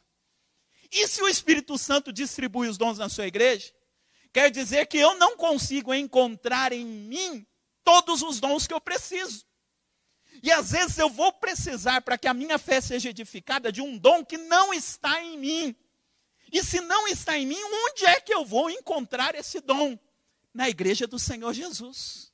E 0.92 1.08
se 1.08 1.22
o 1.24 1.28
Espírito 1.28 1.78
Santo 1.78 2.12
distribui 2.12 2.68
os 2.68 2.78
dons 2.78 2.98
na 2.98 3.08
sua 3.08 3.28
igreja, 3.28 3.74
quer 4.34 4.52
dizer 4.52 4.88
que 4.88 4.98
eu 4.98 5.18
não 5.18 5.38
consigo 5.38 5.94
encontrar 5.94 6.74
em 6.74 6.86
mim 6.86 7.48
todos 7.84 8.22
os 8.22 8.42
dons 8.42 8.68
que 8.68 8.74
eu 8.74 8.82
preciso. 8.82 9.46
E 10.44 10.52
às 10.52 10.72
vezes 10.72 10.98
eu 10.98 11.10
vou 11.10 11.32
precisar, 11.32 12.02
para 12.02 12.18
que 12.18 12.28
a 12.28 12.34
minha 12.34 12.58
fé 12.58 12.82
seja 12.82 13.10
edificada, 13.10 13.72
de 13.72 13.82
um 13.82 13.98
dom 13.98 14.26
que 14.26 14.38
não 14.38 14.74
está 14.74 15.22
em 15.24 15.38
mim. 15.38 15.76
E 16.52 16.64
se 16.64 16.82
não 16.82 17.08
está 17.08 17.38
em 17.38 17.46
mim, 17.46 17.60
onde 17.64 18.06
é 18.06 18.20
que 18.20 18.34
eu 18.34 18.44
vou 18.44 18.70
encontrar 18.70 19.36
esse 19.36 19.62
dom? 19.62 19.98
Na 20.54 20.70
igreja 20.70 21.08
do 21.08 21.18
Senhor 21.18 21.54
Jesus. 21.54 22.32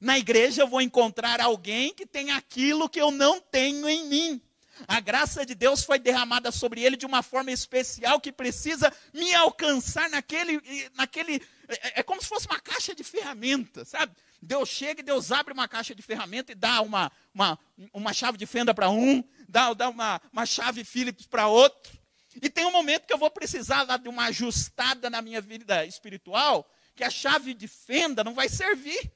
Na 0.00 0.18
igreja 0.18 0.62
eu 0.62 0.68
vou 0.68 0.80
encontrar 0.80 1.40
alguém 1.40 1.92
que 1.92 2.06
tem 2.06 2.30
aquilo 2.30 2.88
que 2.88 3.00
eu 3.00 3.10
não 3.10 3.40
tenho 3.40 3.88
em 3.88 4.06
mim. 4.06 4.42
A 4.86 5.00
graça 5.00 5.46
de 5.46 5.54
Deus 5.54 5.84
foi 5.84 5.98
derramada 5.98 6.50
sobre 6.52 6.82
ele 6.82 6.96
de 6.96 7.06
uma 7.06 7.22
forma 7.22 7.50
especial 7.50 8.20
que 8.20 8.32
precisa 8.32 8.92
me 9.12 9.34
alcançar 9.34 10.08
naquele. 10.10 10.60
naquele 10.94 11.42
é, 11.68 12.00
é 12.00 12.02
como 12.02 12.20
se 12.20 12.28
fosse 12.28 12.46
uma 12.46 12.60
caixa 12.60 12.94
de 12.94 13.02
ferramentas, 13.02 13.88
sabe? 13.88 14.14
Deus 14.40 14.68
chega 14.68 15.00
e 15.00 15.04
Deus 15.04 15.32
abre 15.32 15.52
uma 15.52 15.66
caixa 15.66 15.94
de 15.94 16.02
ferramentas 16.02 16.52
e 16.52 16.58
dá 16.58 16.80
uma, 16.82 17.10
uma, 17.34 17.58
uma 17.92 18.12
chave 18.12 18.36
de 18.38 18.46
fenda 18.46 18.74
para 18.74 18.90
um, 18.90 19.24
dá, 19.48 19.72
dá 19.72 19.88
uma, 19.88 20.20
uma 20.32 20.46
chave 20.46 20.84
Philips 20.84 21.26
para 21.26 21.48
outro. 21.48 21.92
E 22.40 22.50
tem 22.50 22.66
um 22.66 22.72
momento 22.72 23.06
que 23.06 23.12
eu 23.12 23.18
vou 23.18 23.30
precisar 23.30 23.82
lá 23.82 23.96
de 23.96 24.08
uma 24.08 24.26
ajustada 24.26 25.08
na 25.08 25.22
minha 25.22 25.40
vida 25.40 25.86
espiritual, 25.86 26.70
que 26.94 27.02
a 27.02 27.10
chave 27.10 27.54
de 27.54 27.66
fenda 27.66 28.22
não 28.22 28.34
vai 28.34 28.48
servir, 28.48 29.10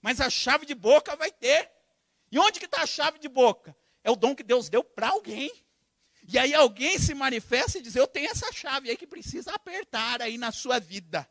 mas 0.00 0.20
a 0.20 0.30
chave 0.30 0.64
de 0.64 0.74
boca 0.74 1.16
vai 1.16 1.30
ter. 1.30 1.70
E 2.30 2.38
onde 2.38 2.58
que 2.58 2.66
está 2.66 2.82
a 2.82 2.86
chave 2.86 3.18
de 3.18 3.28
boca? 3.28 3.76
É 4.04 4.10
o 4.10 4.16
dom 4.16 4.36
que 4.36 4.42
Deus 4.42 4.68
deu 4.68 4.84
para 4.84 5.08
alguém. 5.08 5.50
E 6.28 6.38
aí 6.38 6.54
alguém 6.54 6.98
se 6.98 7.14
manifesta 7.14 7.78
e 7.78 7.82
diz: 7.82 7.96
Eu 7.96 8.06
tenho 8.06 8.30
essa 8.30 8.52
chave 8.52 8.90
aí 8.90 8.96
que 8.96 9.06
precisa 9.06 9.52
apertar 9.52 10.22
aí 10.22 10.38
na 10.38 10.52
sua 10.52 10.78
vida. 10.78 11.28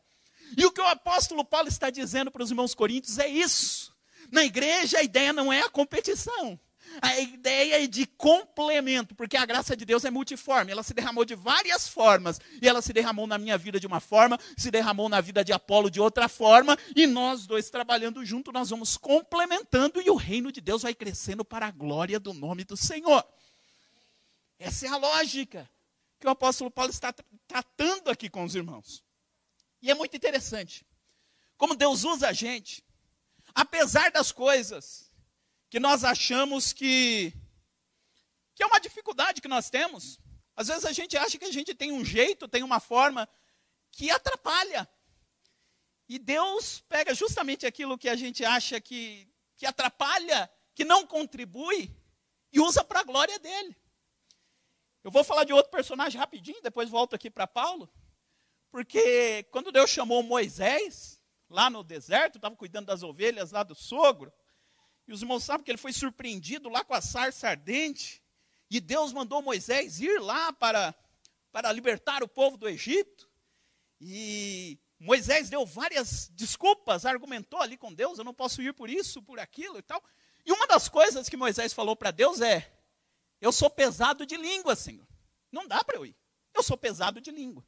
E 0.56 0.66
o 0.66 0.70
que 0.70 0.80
o 0.80 0.86
apóstolo 0.86 1.44
Paulo 1.44 1.68
está 1.68 1.88
dizendo 1.88 2.30
para 2.30 2.42
os 2.42 2.50
irmãos 2.50 2.74
coríntios 2.74 3.18
é 3.18 3.28
isso. 3.28 3.94
Na 4.30 4.44
igreja 4.44 4.98
a 4.98 5.02
ideia 5.02 5.32
não 5.32 5.52
é 5.52 5.62
a 5.62 5.70
competição. 5.70 6.58
A 7.00 7.18
ideia 7.18 7.82
é 7.82 7.86
de 7.86 8.06
complemento, 8.06 9.14
porque 9.14 9.36
a 9.36 9.44
graça 9.44 9.76
de 9.76 9.84
Deus 9.84 10.04
é 10.04 10.10
multiforme. 10.10 10.72
Ela 10.72 10.82
se 10.82 10.94
derramou 10.94 11.24
de 11.24 11.34
várias 11.34 11.88
formas. 11.88 12.40
E 12.60 12.68
ela 12.68 12.82
se 12.82 12.92
derramou 12.92 13.26
na 13.26 13.38
minha 13.38 13.56
vida 13.58 13.80
de 13.80 13.86
uma 13.86 14.00
forma, 14.00 14.38
se 14.56 14.70
derramou 14.70 15.08
na 15.08 15.20
vida 15.20 15.44
de 15.44 15.52
Apolo 15.52 15.90
de 15.90 16.00
outra 16.00 16.28
forma. 16.28 16.76
E 16.94 17.06
nós 17.06 17.46
dois 17.46 17.70
trabalhando 17.70 18.24
junto, 18.24 18.52
nós 18.52 18.70
vamos 18.70 18.96
complementando 18.96 20.00
e 20.00 20.10
o 20.10 20.16
reino 20.16 20.52
de 20.52 20.60
Deus 20.60 20.82
vai 20.82 20.94
crescendo 20.94 21.44
para 21.44 21.66
a 21.66 21.70
glória 21.70 22.18
do 22.18 22.32
nome 22.32 22.64
do 22.64 22.76
Senhor. 22.76 23.24
Essa 24.58 24.86
é 24.86 24.88
a 24.88 24.96
lógica 24.96 25.68
que 26.18 26.26
o 26.26 26.30
apóstolo 26.30 26.70
Paulo 26.70 26.90
está 26.90 27.14
tratando 27.46 28.08
aqui 28.10 28.30
com 28.30 28.44
os 28.44 28.54
irmãos. 28.54 29.04
E 29.82 29.90
é 29.90 29.94
muito 29.94 30.16
interessante 30.16 30.86
como 31.56 31.74
Deus 31.74 32.04
usa 32.04 32.28
a 32.28 32.32
gente, 32.32 32.84
apesar 33.54 34.10
das 34.10 34.32
coisas 34.32 35.03
que 35.74 35.80
nós 35.80 36.04
achamos 36.04 36.72
que, 36.72 37.32
que 38.54 38.62
é 38.62 38.66
uma 38.66 38.78
dificuldade 38.78 39.40
que 39.40 39.48
nós 39.48 39.70
temos. 39.70 40.20
Às 40.54 40.68
vezes 40.68 40.84
a 40.84 40.92
gente 40.92 41.16
acha 41.16 41.36
que 41.36 41.46
a 41.46 41.50
gente 41.50 41.74
tem 41.74 41.90
um 41.90 42.04
jeito, 42.04 42.46
tem 42.46 42.62
uma 42.62 42.78
forma 42.78 43.28
que 43.90 44.08
atrapalha. 44.08 44.88
E 46.08 46.16
Deus 46.16 46.78
pega 46.88 47.12
justamente 47.12 47.66
aquilo 47.66 47.98
que 47.98 48.08
a 48.08 48.14
gente 48.14 48.44
acha 48.44 48.80
que, 48.80 49.28
que 49.56 49.66
atrapalha, 49.66 50.48
que 50.76 50.84
não 50.84 51.04
contribui, 51.04 51.90
e 52.52 52.60
usa 52.60 52.84
para 52.84 53.00
a 53.00 53.04
glória 53.04 53.40
dele. 53.40 53.76
Eu 55.02 55.10
vou 55.10 55.24
falar 55.24 55.42
de 55.42 55.52
outro 55.52 55.72
personagem 55.72 56.20
rapidinho, 56.20 56.62
depois 56.62 56.88
volto 56.88 57.16
aqui 57.16 57.28
para 57.28 57.48
Paulo. 57.48 57.92
Porque 58.70 59.42
quando 59.50 59.72
Deus 59.72 59.90
chamou 59.90 60.22
Moisés, 60.22 61.20
lá 61.50 61.68
no 61.68 61.82
deserto, 61.82 62.36
estava 62.36 62.54
cuidando 62.54 62.86
das 62.86 63.02
ovelhas 63.02 63.50
lá 63.50 63.64
do 63.64 63.74
sogro, 63.74 64.32
e 65.06 65.12
os 65.12 65.22
irmãos 65.22 65.44
sabem 65.44 65.64
que 65.64 65.70
ele 65.70 65.78
foi 65.78 65.92
surpreendido 65.92 66.68
lá 66.68 66.82
com 66.82 66.94
a 66.94 67.00
sarça 67.00 67.48
ardente. 67.48 68.22
E 68.70 68.80
Deus 68.80 69.12
mandou 69.12 69.42
Moisés 69.42 70.00
ir 70.00 70.20
lá 70.20 70.52
para, 70.52 70.94
para 71.52 71.70
libertar 71.70 72.22
o 72.22 72.28
povo 72.28 72.56
do 72.56 72.68
Egito. 72.68 73.30
E 74.00 74.78
Moisés 74.98 75.50
deu 75.50 75.66
várias 75.66 76.30
desculpas, 76.34 77.04
argumentou 77.04 77.60
ali 77.60 77.76
com 77.76 77.92
Deus: 77.92 78.18
eu 78.18 78.24
não 78.24 78.34
posso 78.34 78.62
ir 78.62 78.72
por 78.72 78.88
isso, 78.88 79.22
por 79.22 79.38
aquilo 79.38 79.78
e 79.78 79.82
tal. 79.82 80.02
E 80.44 80.52
uma 80.52 80.66
das 80.66 80.88
coisas 80.88 81.28
que 81.28 81.36
Moisés 81.36 81.72
falou 81.72 81.94
para 81.94 82.10
Deus 82.10 82.40
é: 82.40 82.72
eu 83.40 83.52
sou 83.52 83.68
pesado 83.68 84.24
de 84.24 84.36
língua, 84.36 84.74
Senhor. 84.74 85.06
Não 85.52 85.68
dá 85.68 85.84
para 85.84 85.96
eu 85.96 86.06
ir. 86.06 86.16
Eu 86.54 86.62
sou 86.62 86.76
pesado 86.76 87.20
de 87.20 87.30
língua. 87.30 87.64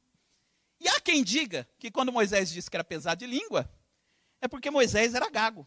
E 0.81 0.89
há 0.89 1.01
quem 1.01 1.23
diga 1.23 1.69
que 1.79 1.91
quando 1.91 2.13
Moisés 2.13 2.51
disse 2.51 2.71
que 2.71 2.77
era 2.77 2.85
pesado 2.85 3.19
de 3.19 3.27
língua, 3.27 3.71
é 4.41 4.49
porque 4.49 4.71
Moisés 4.71 5.15
era 5.15 5.29
gago. 5.29 5.67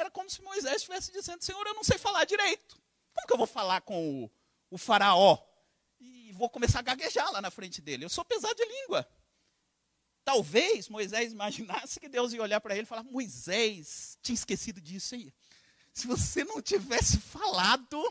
Era 0.00 0.10
como 0.10 0.30
se 0.30 0.40
Moisés 0.40 0.76
estivesse 0.76 1.12
dizendo: 1.12 1.44
Senhor, 1.44 1.66
eu 1.66 1.74
não 1.74 1.84
sei 1.84 1.98
falar 1.98 2.24
direito. 2.24 2.80
Como 3.12 3.26
que 3.26 3.32
eu 3.34 3.36
vou 3.36 3.46
falar 3.46 3.82
com 3.82 4.24
o, 4.24 4.30
o 4.70 4.78
faraó? 4.78 5.38
E 6.00 6.32
vou 6.32 6.48
começar 6.48 6.78
a 6.78 6.82
gaguejar 6.82 7.30
lá 7.30 7.42
na 7.42 7.50
frente 7.50 7.82
dele. 7.82 8.06
Eu 8.06 8.08
sou 8.08 8.24
pesado 8.24 8.54
de 8.54 8.64
língua. 8.64 9.06
Talvez 10.24 10.88
Moisés 10.88 11.32
imaginasse 11.32 12.00
que 12.00 12.08
Deus 12.08 12.32
ia 12.32 12.40
olhar 12.40 12.62
para 12.62 12.74
ele 12.74 12.84
e 12.84 12.86
falar: 12.86 13.02
Moisés, 13.02 14.16
tinha 14.22 14.34
esquecido 14.34 14.80
disso 14.80 15.14
aí. 15.14 15.30
Se 15.92 16.06
você 16.06 16.44
não 16.44 16.62
tivesse 16.62 17.18
falado, 17.20 18.02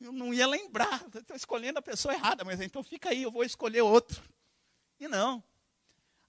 eu 0.00 0.12
não 0.12 0.32
ia 0.32 0.46
lembrar. 0.46 1.04
Estou 1.14 1.36
escolhendo 1.36 1.80
a 1.80 1.82
pessoa 1.82 2.14
errada, 2.14 2.44
mas 2.44 2.62
então 2.62 2.82
fica 2.82 3.10
aí, 3.10 3.24
eu 3.24 3.30
vou 3.30 3.44
escolher 3.44 3.82
outro. 3.82 4.22
E 4.98 5.06
não. 5.06 5.44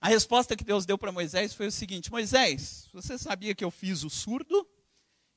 A 0.01 0.09
resposta 0.09 0.57
que 0.57 0.65
Deus 0.65 0.85
deu 0.85 0.97
para 0.97 1.13
Moisés 1.13 1.53
foi 1.53 1.67
o 1.67 1.71
seguinte: 1.71 2.11
Moisés, 2.11 2.89
você 2.91 3.17
sabia 3.17 3.55
que 3.55 3.63
eu 3.63 3.71
fiz 3.71 4.03
o 4.03 4.09
surdo 4.09 4.67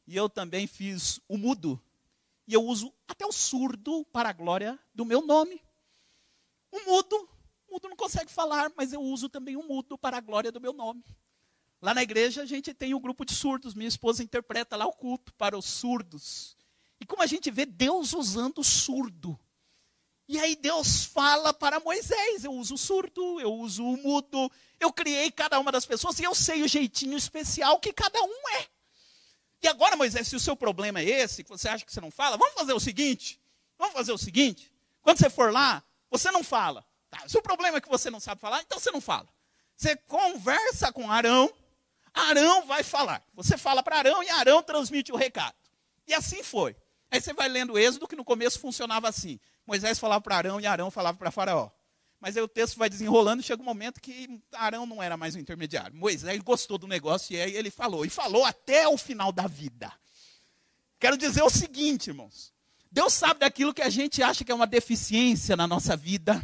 e 0.06 0.16
eu 0.16 0.28
também 0.28 0.66
fiz 0.66 1.20
o 1.28 1.36
mudo? 1.36 1.80
E 2.46 2.54
eu 2.54 2.62
uso 2.62 2.92
até 3.08 3.24
o 3.24 3.32
surdo 3.32 4.04
para 4.12 4.28
a 4.28 4.32
glória 4.32 4.78
do 4.94 5.04
meu 5.04 5.24
nome. 5.24 5.62
O 6.70 6.84
mudo, 6.90 7.28
o 7.68 7.72
mudo 7.72 7.88
não 7.88 7.96
consegue 7.96 8.30
falar, 8.30 8.72
mas 8.76 8.92
eu 8.92 9.00
uso 9.00 9.28
também 9.28 9.56
o 9.56 9.62
mudo 9.62 9.96
para 9.96 10.18
a 10.18 10.20
glória 10.20 10.52
do 10.52 10.60
meu 10.60 10.72
nome. 10.72 11.04
Lá 11.80 11.94
na 11.94 12.02
igreja 12.02 12.42
a 12.42 12.46
gente 12.46 12.74
tem 12.74 12.94
um 12.94 13.00
grupo 13.00 13.24
de 13.24 13.34
surdos, 13.34 13.74
minha 13.74 13.88
esposa 13.88 14.22
interpreta 14.22 14.76
lá 14.76 14.86
o 14.86 14.92
culto 14.92 15.32
para 15.34 15.56
os 15.56 15.66
surdos. 15.66 16.56
E 17.00 17.06
como 17.06 17.22
a 17.22 17.26
gente 17.26 17.50
vê 17.50 17.66
Deus 17.66 18.12
usando 18.12 18.58
o 18.58 18.64
surdo 18.64 19.38
e 20.26 20.38
aí 20.38 20.56
Deus 20.56 21.04
fala 21.04 21.52
para 21.52 21.80
Moisés: 21.80 22.44
eu 22.44 22.52
uso 22.52 22.74
o 22.74 22.78
surdo, 22.78 23.40
eu 23.40 23.52
uso 23.52 23.84
o 23.84 23.96
mudo, 23.96 24.50
eu 24.80 24.92
criei 24.92 25.30
cada 25.30 25.58
uma 25.60 25.70
das 25.70 25.84
pessoas 25.84 26.18
e 26.18 26.24
eu 26.24 26.34
sei 26.34 26.62
o 26.62 26.68
jeitinho 26.68 27.16
especial 27.16 27.78
que 27.78 27.92
cada 27.92 28.22
um 28.22 28.48
é. 28.58 28.68
E 29.64 29.66
agora, 29.66 29.96
Moisés, 29.96 30.28
se 30.28 30.36
o 30.36 30.40
seu 30.40 30.54
problema 30.54 31.00
é 31.00 31.04
esse, 31.04 31.42
que 31.42 31.48
você 31.48 31.70
acha 31.70 31.86
que 31.86 31.90
você 31.90 31.98
não 31.98 32.10
fala, 32.10 32.36
vamos 32.36 32.52
fazer 32.52 32.74
o 32.74 32.78
seguinte: 32.78 33.40
vamos 33.78 33.94
fazer 33.94 34.12
o 34.12 34.18
seguinte. 34.18 34.70
Quando 35.00 35.16
você 35.16 35.30
for 35.30 35.50
lá, 35.50 35.82
você 36.10 36.30
não 36.30 36.44
fala. 36.44 36.84
Tá, 37.10 37.26
se 37.26 37.38
o 37.38 37.40
problema 37.40 37.78
é 37.78 37.80
que 37.80 37.88
você 37.88 38.10
não 38.10 38.20
sabe 38.20 38.42
falar, 38.42 38.60
então 38.60 38.78
você 38.78 38.90
não 38.90 39.00
fala. 39.00 39.26
Você 39.74 39.96
conversa 39.96 40.92
com 40.92 41.10
Arão, 41.10 41.50
Arão 42.12 42.66
vai 42.66 42.82
falar. 42.82 43.22
Você 43.32 43.56
fala 43.56 43.82
para 43.82 43.96
Arão 43.96 44.22
e 44.22 44.28
Arão 44.28 44.62
transmite 44.62 45.10
o 45.10 45.16
recado. 45.16 45.56
E 46.06 46.12
assim 46.12 46.42
foi. 46.42 46.76
Aí 47.10 47.18
você 47.18 47.32
vai 47.32 47.48
lendo 47.48 47.72
o 47.72 47.78
Êxodo, 47.78 48.06
que 48.06 48.16
no 48.16 48.24
começo 48.24 48.60
funcionava 48.60 49.08
assim. 49.08 49.40
Moisés 49.66 49.98
falava 49.98 50.20
para 50.20 50.36
Arão 50.36 50.60
e 50.60 50.66
Arão 50.66 50.90
falava 50.90 51.16
para 51.16 51.30
Faraó. 51.30 51.70
Mas 52.24 52.38
aí 52.38 52.42
o 52.42 52.48
texto 52.48 52.78
vai 52.78 52.88
desenrolando 52.88 53.42
chega 53.42 53.60
um 53.60 53.66
momento 53.66 54.00
que 54.00 54.40
Arão 54.54 54.86
não 54.86 55.02
era 55.02 55.14
mais 55.14 55.34
o 55.34 55.38
intermediário. 55.38 55.94
Moisés 55.94 56.40
gostou 56.40 56.78
do 56.78 56.86
negócio 56.86 57.36
e 57.36 57.38
aí 57.38 57.54
ele 57.54 57.70
falou. 57.70 58.02
E 58.06 58.08
falou 58.08 58.46
até 58.46 58.88
o 58.88 58.96
final 58.96 59.30
da 59.30 59.46
vida. 59.46 59.92
Quero 60.98 61.18
dizer 61.18 61.42
o 61.42 61.50
seguinte, 61.50 62.08
irmãos. 62.08 62.50
Deus 62.90 63.12
sabe 63.12 63.40
daquilo 63.40 63.74
que 63.74 63.82
a 63.82 63.90
gente 63.90 64.22
acha 64.22 64.42
que 64.42 64.50
é 64.50 64.54
uma 64.54 64.66
deficiência 64.66 65.54
na 65.54 65.66
nossa 65.66 65.98
vida. 65.98 66.42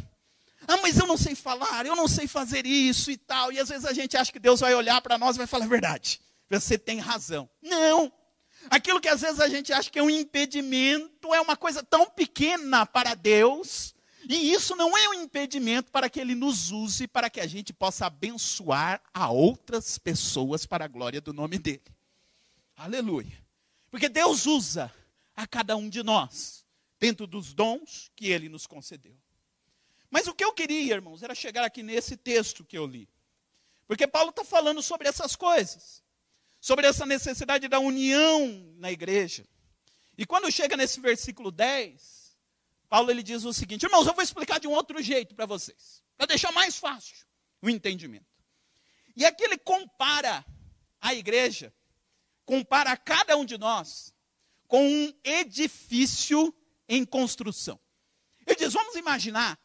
Ah, 0.67 0.77
mas 0.83 0.99
eu 0.99 1.07
não 1.07 1.17
sei 1.17 1.33
falar, 1.33 1.83
eu 1.83 1.95
não 1.95 2.07
sei 2.07 2.27
fazer 2.27 2.63
isso 2.67 3.09
e 3.09 3.17
tal. 3.17 3.51
E 3.51 3.59
às 3.59 3.69
vezes 3.69 3.85
a 3.85 3.93
gente 3.93 4.15
acha 4.15 4.31
que 4.31 4.37
Deus 4.37 4.59
vai 4.59 4.75
olhar 4.75 5.01
para 5.01 5.17
nós 5.17 5.35
e 5.35 5.39
vai 5.39 5.47
falar 5.47 5.65
a 5.65 5.67
verdade. 5.67 6.21
Você 6.47 6.77
tem 6.77 6.99
razão. 6.99 7.49
Não. 7.59 8.13
Aquilo 8.69 9.01
que 9.01 9.09
às 9.09 9.21
vezes 9.21 9.39
a 9.39 9.49
gente 9.49 9.73
acha 9.73 9.89
que 9.89 9.97
é 9.97 10.03
um 10.03 10.11
impedimento 10.11 11.33
é 11.33 11.41
uma 11.41 11.57
coisa 11.57 11.81
tão 11.81 12.07
pequena 12.07 12.85
para 12.85 13.15
Deus, 13.15 13.95
e 14.27 14.53
isso 14.53 14.75
não 14.75 14.97
é 14.97 15.09
um 15.09 15.13
impedimento 15.13 15.91
para 15.91 16.09
que 16.09 16.19
Ele 16.19 16.35
nos 16.35 16.71
use, 16.71 17.07
para 17.07 17.29
que 17.29 17.39
a 17.39 17.47
gente 17.47 17.73
possa 17.73 18.05
abençoar 18.05 19.01
a 19.13 19.29
outras 19.31 19.97
pessoas 19.97 20.65
para 20.65 20.85
a 20.85 20.87
glória 20.87 21.19
do 21.19 21.33
nome 21.33 21.57
dEle. 21.57 21.81
Aleluia. 22.75 23.41
Porque 23.89 24.07
Deus 24.07 24.45
usa 24.45 24.93
a 25.35 25.47
cada 25.47 25.75
um 25.75 25.89
de 25.89 26.03
nós, 26.03 26.65
dentro 26.99 27.25
dos 27.25 27.53
dons 27.53 28.11
que 28.15 28.27
Ele 28.27 28.47
nos 28.47 28.67
concedeu. 28.67 29.15
Mas 30.09 30.27
o 30.27 30.33
que 30.33 30.43
eu 30.43 30.53
queria, 30.53 30.95
irmãos, 30.95 31.23
era 31.23 31.33
chegar 31.33 31.63
aqui 31.63 31.81
nesse 31.81 32.17
texto 32.17 32.65
que 32.65 32.77
eu 32.77 32.85
li. 32.85 33.07
Porque 33.87 34.05
Paulo 34.05 34.29
está 34.29 34.43
falando 34.43 34.81
sobre 34.81 35.07
essas 35.07 35.35
coisas, 35.35 36.03
sobre 36.59 36.85
essa 36.85 37.05
necessidade 37.05 37.67
da 37.67 37.79
união 37.79 38.73
na 38.77 38.91
igreja. 38.91 39.45
E 40.17 40.25
quando 40.25 40.51
chega 40.51 40.77
nesse 40.77 40.99
versículo 40.99 41.51
10, 41.51 42.20
Paulo 42.91 43.09
ele 43.09 43.23
diz 43.23 43.45
o 43.45 43.53
seguinte: 43.53 43.83
irmãos, 43.83 44.05
eu 44.05 44.13
vou 44.13 44.21
explicar 44.21 44.59
de 44.59 44.67
um 44.67 44.71
outro 44.71 45.01
jeito 45.01 45.33
para 45.33 45.45
vocês, 45.45 46.03
para 46.17 46.25
deixar 46.25 46.51
mais 46.51 46.75
fácil 46.75 47.25
o 47.61 47.69
entendimento. 47.69 48.27
E 49.15 49.25
aqui 49.25 49.45
ele 49.45 49.57
compara 49.57 50.45
a 50.99 51.13
igreja, 51.13 51.73
compara 52.43 52.97
cada 52.97 53.37
um 53.37 53.45
de 53.45 53.57
nós 53.57 54.13
com 54.67 54.85
um 54.85 55.13
edifício 55.23 56.53
em 56.85 57.05
construção. 57.05 57.79
Ele 58.45 58.57
diz: 58.57 58.73
vamos 58.73 58.97
imaginar 58.97 59.57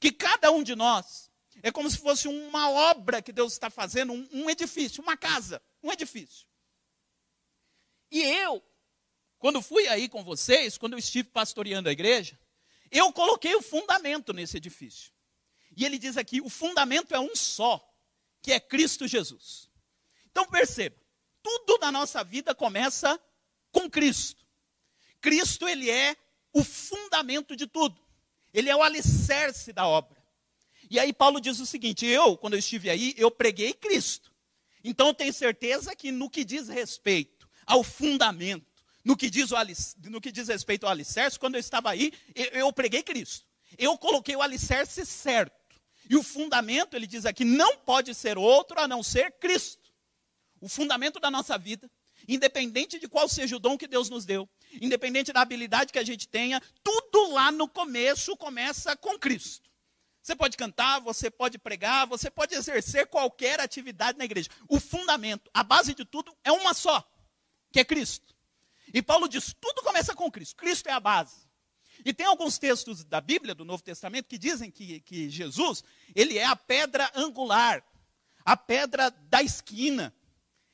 que 0.00 0.10
cada 0.10 0.50
um 0.50 0.62
de 0.62 0.74
nós 0.74 1.30
é 1.62 1.70
como 1.70 1.90
se 1.90 1.98
fosse 1.98 2.28
uma 2.28 2.70
obra 2.70 3.20
que 3.20 3.30
Deus 3.30 3.52
está 3.52 3.68
fazendo, 3.68 4.14
um, 4.14 4.26
um 4.32 4.48
edifício, 4.48 5.02
uma 5.02 5.18
casa, 5.18 5.60
um 5.82 5.92
edifício. 5.92 6.48
E 8.10 8.22
eu, 8.22 8.64
quando 9.38 9.60
fui 9.60 9.86
aí 9.86 10.08
com 10.08 10.24
vocês, 10.24 10.78
quando 10.78 10.94
eu 10.94 10.98
estive 10.98 11.28
pastoreando 11.28 11.90
a 11.90 11.92
igreja, 11.92 12.39
eu 12.90 13.12
coloquei 13.12 13.54
o 13.54 13.62
fundamento 13.62 14.32
nesse 14.32 14.56
edifício. 14.56 15.12
E 15.76 15.84
ele 15.84 15.98
diz 15.98 16.16
aqui: 16.16 16.40
o 16.40 16.48
fundamento 16.48 17.14
é 17.14 17.20
um 17.20 17.34
só, 17.34 17.80
que 18.42 18.52
é 18.52 18.60
Cristo 18.60 19.06
Jesus. 19.06 19.70
Então 20.30 20.46
perceba, 20.46 20.96
tudo 21.42 21.78
na 21.78 21.90
nossa 21.92 22.22
vida 22.24 22.54
começa 22.54 23.20
com 23.70 23.88
Cristo. 23.88 24.44
Cristo, 25.20 25.68
ele 25.68 25.90
é 25.90 26.16
o 26.52 26.64
fundamento 26.64 27.54
de 27.54 27.66
tudo. 27.66 28.00
Ele 28.52 28.68
é 28.68 28.74
o 28.74 28.82
alicerce 28.82 29.72
da 29.72 29.86
obra. 29.86 30.20
E 30.88 30.98
aí 30.98 31.12
Paulo 31.12 31.40
diz 31.40 31.60
o 31.60 31.66
seguinte: 31.66 32.04
eu, 32.06 32.36
quando 32.36 32.54
eu 32.54 32.58
estive 32.58 32.90
aí, 32.90 33.14
eu 33.16 33.30
preguei 33.30 33.72
Cristo. 33.72 34.32
Então 34.82 35.08
eu 35.08 35.14
tenho 35.14 35.32
certeza 35.32 35.94
que 35.94 36.10
no 36.10 36.28
que 36.28 36.44
diz 36.44 36.68
respeito 36.68 37.48
ao 37.66 37.84
fundamento, 37.84 38.66
no 39.04 39.16
que 39.16 39.30
diz, 39.30 39.50
o 39.50 39.56
no 40.10 40.20
que 40.20 40.30
diz 40.30 40.48
respeito 40.48 40.84
ao 40.84 40.92
alicerce, 40.92 41.38
quando 41.38 41.54
eu 41.54 41.60
estava 41.60 41.90
aí, 41.90 42.12
eu, 42.34 42.46
eu 42.46 42.72
preguei 42.72 43.02
Cristo. 43.02 43.46
Eu 43.78 43.96
coloquei 43.96 44.36
o 44.36 44.42
alicerce 44.42 45.06
certo. 45.06 45.58
E 46.08 46.16
o 46.16 46.22
fundamento, 46.22 46.94
ele 46.94 47.06
diz 47.06 47.24
aqui, 47.24 47.44
não 47.44 47.78
pode 47.78 48.14
ser 48.14 48.36
outro 48.36 48.80
a 48.80 48.88
não 48.88 49.02
ser 49.02 49.32
Cristo. 49.38 49.90
O 50.60 50.68
fundamento 50.68 51.20
da 51.20 51.30
nossa 51.30 51.56
vida, 51.56 51.90
independente 52.28 52.98
de 52.98 53.08
qual 53.08 53.28
seja 53.28 53.56
o 53.56 53.60
dom 53.60 53.78
que 53.78 53.86
Deus 53.86 54.10
nos 54.10 54.24
deu, 54.24 54.48
independente 54.80 55.32
da 55.32 55.40
habilidade 55.40 55.92
que 55.92 55.98
a 55.98 56.04
gente 56.04 56.28
tenha, 56.28 56.60
tudo 56.82 57.32
lá 57.32 57.50
no 57.50 57.68
começo 57.68 58.36
começa 58.36 58.96
com 58.96 59.18
Cristo. 59.18 59.70
Você 60.22 60.36
pode 60.36 60.56
cantar, 60.56 61.00
você 61.00 61.30
pode 61.30 61.58
pregar, 61.58 62.06
você 62.06 62.30
pode 62.30 62.54
exercer 62.54 63.06
qualquer 63.06 63.58
atividade 63.58 64.18
na 64.18 64.24
igreja. 64.24 64.50
O 64.68 64.78
fundamento, 64.78 65.50
a 65.54 65.62
base 65.62 65.94
de 65.94 66.04
tudo 66.04 66.36
é 66.44 66.52
uma 66.52 66.74
só, 66.74 67.08
que 67.72 67.80
é 67.80 67.84
Cristo. 67.84 68.29
E 68.92 69.02
Paulo 69.02 69.28
diz: 69.28 69.54
tudo 69.60 69.82
começa 69.82 70.14
com 70.14 70.30
Cristo. 70.30 70.56
Cristo 70.56 70.88
é 70.88 70.92
a 70.92 71.00
base. 71.00 71.48
E 72.04 72.14
tem 72.14 72.26
alguns 72.26 72.58
textos 72.58 73.04
da 73.04 73.20
Bíblia, 73.20 73.54
do 73.54 73.64
Novo 73.64 73.82
Testamento, 73.82 74.26
que 74.26 74.38
dizem 74.38 74.70
que, 74.70 75.00
que 75.00 75.28
Jesus, 75.28 75.84
ele 76.14 76.38
é 76.38 76.44
a 76.44 76.56
pedra 76.56 77.10
angular, 77.14 77.84
a 78.44 78.56
pedra 78.56 79.10
da 79.10 79.42
esquina. 79.42 80.14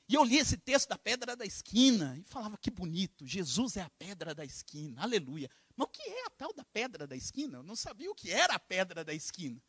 E 0.09 0.15
eu 0.15 0.23
li 0.23 0.39
esse 0.39 0.57
texto 0.57 0.89
da 0.89 0.99
pedra 0.99 1.35
da 1.35 1.45
esquina 1.45 2.17
e 2.17 2.23
falava 2.23 2.57
que 2.57 2.71
bonito, 2.71 3.27
Jesus 3.27 3.77
é 3.77 3.83
a 3.83 3.91
pedra 3.91 4.35
da 4.35 4.45
esquina, 4.45 5.03
aleluia. 5.03 5.51
Mas 5.75 5.89
o 5.89 5.91
que 5.91 6.03
é 6.03 6.27
a 6.27 6.31
tal 6.31 6.53
da 6.53 6.65
pedra 6.65 7.09
da 7.09 7.17
esquina? 7.17 7.59
Eu 7.59 7.65
não 7.65 7.75
sabia 7.75 8.11
o 8.11 8.15
que 8.15 8.31
era 8.31 8.55
a 8.55 8.59
pedra 8.59 9.05
da 9.05 9.13
esquina. 9.13 9.61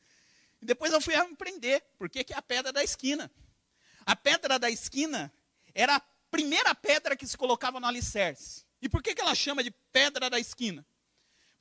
E 0.61 0.65
depois 0.65 0.93
eu 0.93 1.01
fui 1.01 1.15
aprender 1.15 1.83
por 1.97 2.07
que, 2.07 2.19
é 2.31 2.37
a 2.37 2.41
pedra 2.41 2.71
da 2.71 2.83
esquina. 2.83 3.31
A 4.05 4.15
pedra 4.15 4.59
da 4.59 4.69
esquina 4.69 5.33
era 5.73 5.95
a 5.95 5.99
primeira 6.29 6.73
pedra 6.75 7.15
que 7.15 7.27
se 7.27 7.37
colocava 7.37 7.79
no 7.79 7.87
alicerce. 7.87 8.65
E 8.81 8.87
por 8.87 9.01
que, 9.01 9.15
que 9.15 9.21
ela 9.21 9.35
chama 9.35 9.63
de 9.63 9.71
pedra 9.91 10.29
da 10.29 10.39
esquina? 10.39 10.85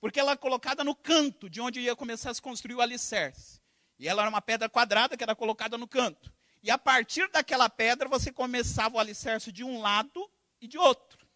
Porque 0.00 0.20
ela 0.20 0.32
é 0.32 0.36
colocada 0.36 0.84
no 0.84 0.94
canto 0.94 1.48
de 1.48 1.60
onde 1.60 1.80
ia 1.80 1.96
começar 1.96 2.30
a 2.30 2.34
se 2.34 2.42
construir 2.42 2.74
o 2.74 2.80
alicerce. 2.80 3.60
E 3.98 4.06
ela 4.06 4.22
era 4.22 4.28
uma 4.28 4.42
pedra 4.42 4.68
quadrada 4.68 5.16
que 5.16 5.22
era 5.22 5.34
colocada 5.34 5.78
no 5.78 5.88
canto. 5.88 6.32
E 6.62 6.70
a 6.70 6.76
partir 6.76 7.28
daquela 7.30 7.70
pedra 7.70 8.08
você 8.08 8.32
começava 8.32 8.96
o 8.96 8.98
alicerce 8.98 9.50
de 9.50 9.64
um 9.64 9.80
lado 9.80 10.30
e 10.60 10.66
de 10.66 10.76
outro. 10.76 11.26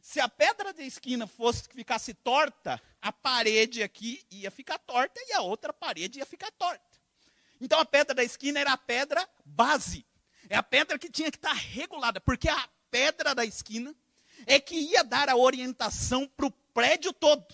Se 0.00 0.20
a 0.20 0.28
pedra 0.28 0.72
da 0.72 0.84
esquina 0.84 1.26
fosse 1.26 1.64
ficasse 1.68 2.14
torta, 2.14 2.80
a 3.02 3.12
parede 3.12 3.82
aqui 3.82 4.24
ia 4.30 4.50
ficar 4.50 4.78
torta 4.78 5.20
e 5.26 5.32
a 5.32 5.40
outra 5.40 5.72
parede 5.72 6.20
ia 6.20 6.26
ficar 6.26 6.50
torta. 6.52 6.84
Então 7.60 7.80
a 7.80 7.84
pedra 7.84 8.14
da 8.14 8.22
esquina 8.22 8.60
era 8.60 8.72
a 8.72 8.76
pedra 8.76 9.28
base. 9.44 10.06
É 10.48 10.56
a 10.56 10.62
pedra 10.62 10.98
que 10.98 11.10
tinha 11.10 11.30
que 11.30 11.36
estar 11.36 11.52
regulada, 11.52 12.20
porque 12.20 12.48
a 12.48 12.68
pedra 12.90 13.34
da 13.34 13.44
esquina 13.44 13.94
é 14.46 14.60
que 14.60 14.76
ia 14.76 15.02
dar 15.02 15.28
a 15.28 15.36
orientação 15.36 16.26
para 16.26 16.46
o 16.46 16.50
prédio 16.50 17.12
todo. 17.12 17.46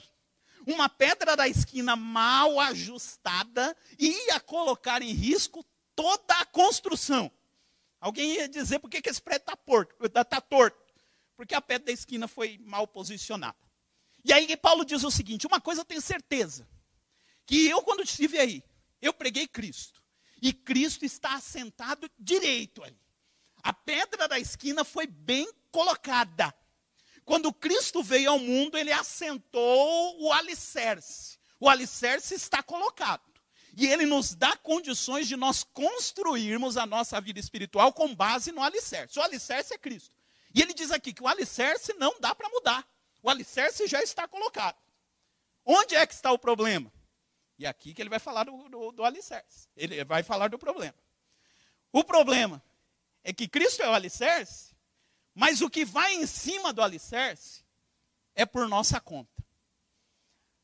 Uma 0.66 0.88
pedra 0.88 1.36
da 1.36 1.48
esquina 1.48 1.96
mal 1.96 2.60
ajustada 2.60 3.76
ia 3.98 4.38
colocar 4.40 5.02
em 5.02 5.12
risco 5.12 5.64
toda 5.94 6.34
a 6.38 6.44
construção. 6.44 7.30
Alguém 8.00 8.34
ia 8.34 8.48
dizer 8.48 8.78
por 8.78 8.90
que, 8.90 9.00
que 9.00 9.08
esse 9.08 9.20
prédio 9.20 9.44
está 10.04 10.24
tá 10.24 10.40
torto. 10.40 10.82
Porque 11.36 11.54
a 11.54 11.60
pedra 11.60 11.86
da 11.86 11.92
esquina 11.92 12.28
foi 12.28 12.58
mal 12.64 12.86
posicionada. 12.86 13.56
E 14.24 14.32
aí 14.32 14.56
Paulo 14.56 14.84
diz 14.84 15.02
o 15.02 15.10
seguinte: 15.10 15.46
uma 15.46 15.60
coisa 15.60 15.80
eu 15.80 15.84
tenho 15.84 16.00
certeza, 16.00 16.68
que 17.46 17.68
eu, 17.68 17.82
quando 17.82 18.02
estive 18.02 18.38
aí, 18.38 18.62
eu 19.00 19.12
preguei 19.12 19.46
Cristo. 19.46 20.01
E 20.42 20.52
Cristo 20.52 21.04
está 21.04 21.36
assentado 21.36 22.10
direito 22.18 22.82
ali. 22.82 23.00
A 23.62 23.72
pedra 23.72 24.26
da 24.26 24.40
esquina 24.40 24.84
foi 24.84 25.06
bem 25.06 25.48
colocada. 25.70 26.52
Quando 27.24 27.52
Cristo 27.52 28.02
veio 28.02 28.30
ao 28.30 28.40
mundo, 28.40 28.76
ele 28.76 28.90
assentou 28.90 30.20
o 30.20 30.32
alicerce. 30.32 31.38
O 31.60 31.68
alicerce 31.68 32.34
está 32.34 32.60
colocado. 32.60 33.22
E 33.76 33.86
ele 33.86 34.04
nos 34.04 34.34
dá 34.34 34.56
condições 34.56 35.28
de 35.28 35.36
nós 35.36 35.62
construirmos 35.62 36.76
a 36.76 36.84
nossa 36.84 37.20
vida 37.20 37.38
espiritual 37.38 37.92
com 37.92 38.12
base 38.12 38.50
no 38.50 38.60
alicerce. 38.60 39.20
O 39.20 39.22
alicerce 39.22 39.72
é 39.72 39.78
Cristo. 39.78 40.14
E 40.52 40.60
ele 40.60 40.74
diz 40.74 40.90
aqui 40.90 41.12
que 41.12 41.22
o 41.22 41.28
alicerce 41.28 41.94
não 41.94 42.18
dá 42.18 42.34
para 42.34 42.48
mudar. 42.48 42.84
O 43.22 43.30
alicerce 43.30 43.86
já 43.86 44.02
está 44.02 44.26
colocado. 44.26 44.76
Onde 45.64 45.94
é 45.94 46.04
que 46.04 46.14
está 46.14 46.32
o 46.32 46.38
problema? 46.38 46.92
E 47.58 47.66
aqui 47.66 47.94
que 47.94 48.02
ele 48.02 48.10
vai 48.10 48.18
falar 48.18 48.44
do, 48.44 48.68
do, 48.68 48.92
do 48.92 49.04
alicerce. 49.04 49.68
Ele 49.76 50.04
vai 50.04 50.22
falar 50.22 50.48
do 50.48 50.58
problema. 50.58 50.94
O 51.92 52.02
problema 52.02 52.62
é 53.22 53.32
que 53.32 53.46
Cristo 53.46 53.82
é 53.82 53.88
o 53.88 53.92
alicerce, 53.92 54.74
mas 55.34 55.60
o 55.60 55.70
que 55.70 55.84
vai 55.84 56.14
em 56.14 56.26
cima 56.26 56.72
do 56.72 56.82
alicerce 56.82 57.64
é 58.34 58.44
por 58.44 58.68
nossa 58.68 59.00
conta. 59.00 59.30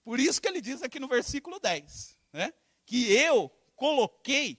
Por 0.03 0.19
isso 0.19 0.41
que 0.41 0.49
ele 0.49 0.61
diz 0.61 0.83
aqui 0.83 0.99
no 0.99 1.07
versículo 1.07 1.61
10, 1.61 2.19
né? 2.33 2.53
que 2.87 3.13
eu 3.13 3.51
coloquei 3.77 4.59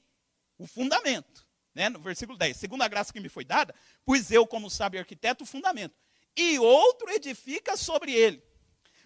o 0.57 0.67
fundamento. 0.67 1.47
Né? 1.73 1.89
No 1.89 1.99
versículo 1.99 2.37
10, 2.37 2.55
segundo 2.55 2.83
a 2.83 2.87
graça 2.87 3.11
que 3.11 3.19
me 3.19 3.29
foi 3.29 3.43
dada, 3.43 3.73
pus 4.05 4.29
eu, 4.31 4.45
como 4.45 4.69
sábio 4.69 4.99
arquiteto, 4.99 5.43
o 5.43 5.47
fundamento. 5.47 5.95
E 6.35 6.59
outro 6.59 7.09
edifica 7.09 7.75
sobre 7.75 8.13
ele. 8.13 8.43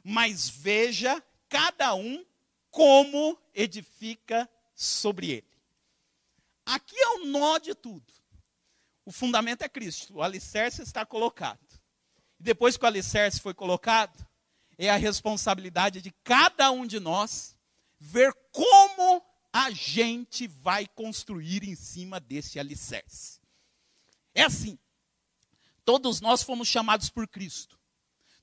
Mas 0.03 0.49
veja 0.49 1.23
cada 1.47 1.95
um 1.95 2.25
como 2.73 3.39
edifica 3.53 4.49
sobre 4.73 5.29
ele. 5.29 5.53
Aqui 6.65 6.95
é 6.97 7.07
o 7.09 7.25
nó 7.27 7.59
de 7.59 7.75
tudo. 7.75 8.11
O 9.05 9.11
fundamento 9.11 9.61
é 9.61 9.69
Cristo, 9.69 10.15
o 10.15 10.23
alicerce 10.23 10.81
está 10.81 11.05
colocado. 11.05 11.59
E 12.39 12.43
depois 12.43 12.75
que 12.75 12.83
o 12.83 12.87
alicerce 12.87 13.39
foi 13.39 13.53
colocado, 13.53 14.25
é 14.75 14.89
a 14.89 14.95
responsabilidade 14.95 16.01
de 16.01 16.11
cada 16.23 16.71
um 16.71 16.87
de 16.87 16.99
nós 16.99 17.55
ver 17.99 18.33
como 18.51 19.23
a 19.51 19.69
gente 19.69 20.47
vai 20.47 20.87
construir 20.87 21.63
em 21.63 21.75
cima 21.75 22.19
desse 22.19 22.59
alicerce. 22.59 23.39
É 24.33 24.41
assim. 24.41 24.79
Todos 25.85 26.21
nós 26.21 26.41
fomos 26.41 26.67
chamados 26.67 27.11
por 27.11 27.27
Cristo. 27.27 27.79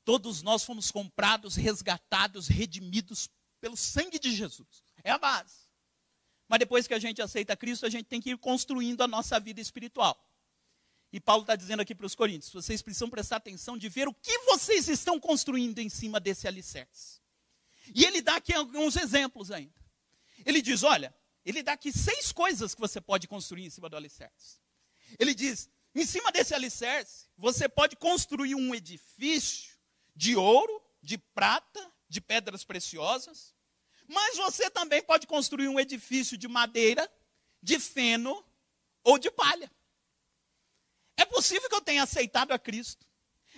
Todos 0.04 0.40
nós 0.40 0.62
fomos 0.62 0.92
comprados, 0.92 1.56
resgatados, 1.56 2.46
redimidos 2.46 3.28
pelo 3.60 3.76
sangue 3.76 4.18
de 4.18 4.34
Jesus. 4.34 4.82
É 5.04 5.10
a 5.10 5.18
base. 5.18 5.68
Mas 6.48 6.58
depois 6.58 6.86
que 6.86 6.94
a 6.94 6.98
gente 6.98 7.22
aceita 7.22 7.56
Cristo, 7.56 7.86
a 7.86 7.90
gente 7.90 8.06
tem 8.06 8.20
que 8.20 8.30
ir 8.30 8.38
construindo 8.38 9.02
a 9.02 9.08
nossa 9.08 9.38
vida 9.38 9.60
espiritual. 9.60 10.18
E 11.12 11.20
Paulo 11.20 11.42
está 11.42 11.56
dizendo 11.56 11.80
aqui 11.80 11.94
para 11.94 12.06
os 12.06 12.14
Coríntios: 12.14 12.52
vocês 12.52 12.82
precisam 12.82 13.10
prestar 13.10 13.36
atenção 13.36 13.76
de 13.76 13.88
ver 13.88 14.08
o 14.08 14.14
que 14.14 14.36
vocês 14.40 14.88
estão 14.88 15.18
construindo 15.18 15.78
em 15.78 15.88
cima 15.88 16.18
desse 16.20 16.46
alicerce. 16.46 17.20
E 17.94 18.04
ele 18.04 18.20
dá 18.20 18.36
aqui 18.36 18.52
alguns 18.52 18.96
exemplos 18.96 19.50
ainda. 19.50 19.80
Ele 20.44 20.62
diz: 20.62 20.82
olha, 20.82 21.14
ele 21.44 21.62
dá 21.62 21.72
aqui 21.72 21.92
seis 21.92 22.32
coisas 22.32 22.74
que 22.74 22.80
você 22.80 23.00
pode 23.00 23.26
construir 23.26 23.64
em 23.64 23.70
cima 23.70 23.88
do 23.88 23.96
alicerce. 23.96 24.58
Ele 25.18 25.34
diz: 25.34 25.68
em 25.94 26.06
cima 26.06 26.30
desse 26.30 26.54
alicerce, 26.54 27.26
você 27.36 27.68
pode 27.68 27.96
construir 27.96 28.54
um 28.54 28.74
edifício 28.74 29.76
de 30.14 30.36
ouro, 30.36 30.82
de 31.02 31.18
prata, 31.18 31.92
de 32.10 32.20
pedras 32.20 32.64
preciosas. 32.64 33.54
Mas 34.06 34.36
você 34.36 34.68
também 34.68 35.00
pode 35.00 35.26
construir 35.26 35.68
um 35.68 35.78
edifício 35.78 36.36
de 36.36 36.48
madeira, 36.48 37.10
de 37.62 37.78
feno 37.78 38.44
ou 39.04 39.16
de 39.16 39.30
palha. 39.30 39.70
É 41.16 41.24
possível 41.24 41.68
que 41.68 41.74
eu 41.76 41.80
tenha 41.80 42.02
aceitado 42.02 42.50
a 42.50 42.58
Cristo. 42.58 43.06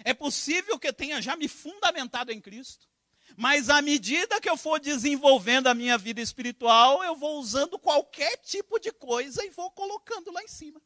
É 0.05 0.13
possível 0.13 0.79
que 0.79 0.87
eu 0.87 0.93
tenha 0.93 1.23
já 1.23 1.35
me 1.35 1.49
fundamentado 1.49 2.31
em 2.31 2.41
Cristo. 2.41 2.87
Mas 3.37 3.71
à 3.71 3.81
medida 3.81 4.41
que 4.41 4.51
eu 4.51 4.57
for 4.59 4.79
desenvolvendo 4.79 5.69
a 5.69 5.75
minha 5.75 5.97
vida 5.97 6.21
espiritual, 6.21 7.03
eu 7.03 7.17
vou 7.17 7.39
usando 7.41 7.79
qualquer 7.79 8.37
tipo 8.39 8.79
de 8.79 8.93
coisa 8.93 9.43
e 9.43 9.51
vou 9.51 9.71
colocando 9.71 10.31
lá 10.31 10.43
em 10.43 10.49
cima 10.49 10.83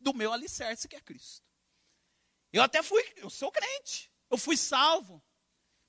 do 0.00 0.12
meu 0.12 0.32
alicerce, 0.32 0.88
que 0.88 0.96
é 0.96 1.00
Cristo. 1.00 1.46
Eu 2.52 2.62
até 2.62 2.82
fui, 2.82 3.04
eu 3.16 3.30
sou 3.30 3.52
crente, 3.52 4.10
eu 4.28 4.36
fui 4.36 4.56
salvo. 4.56 5.22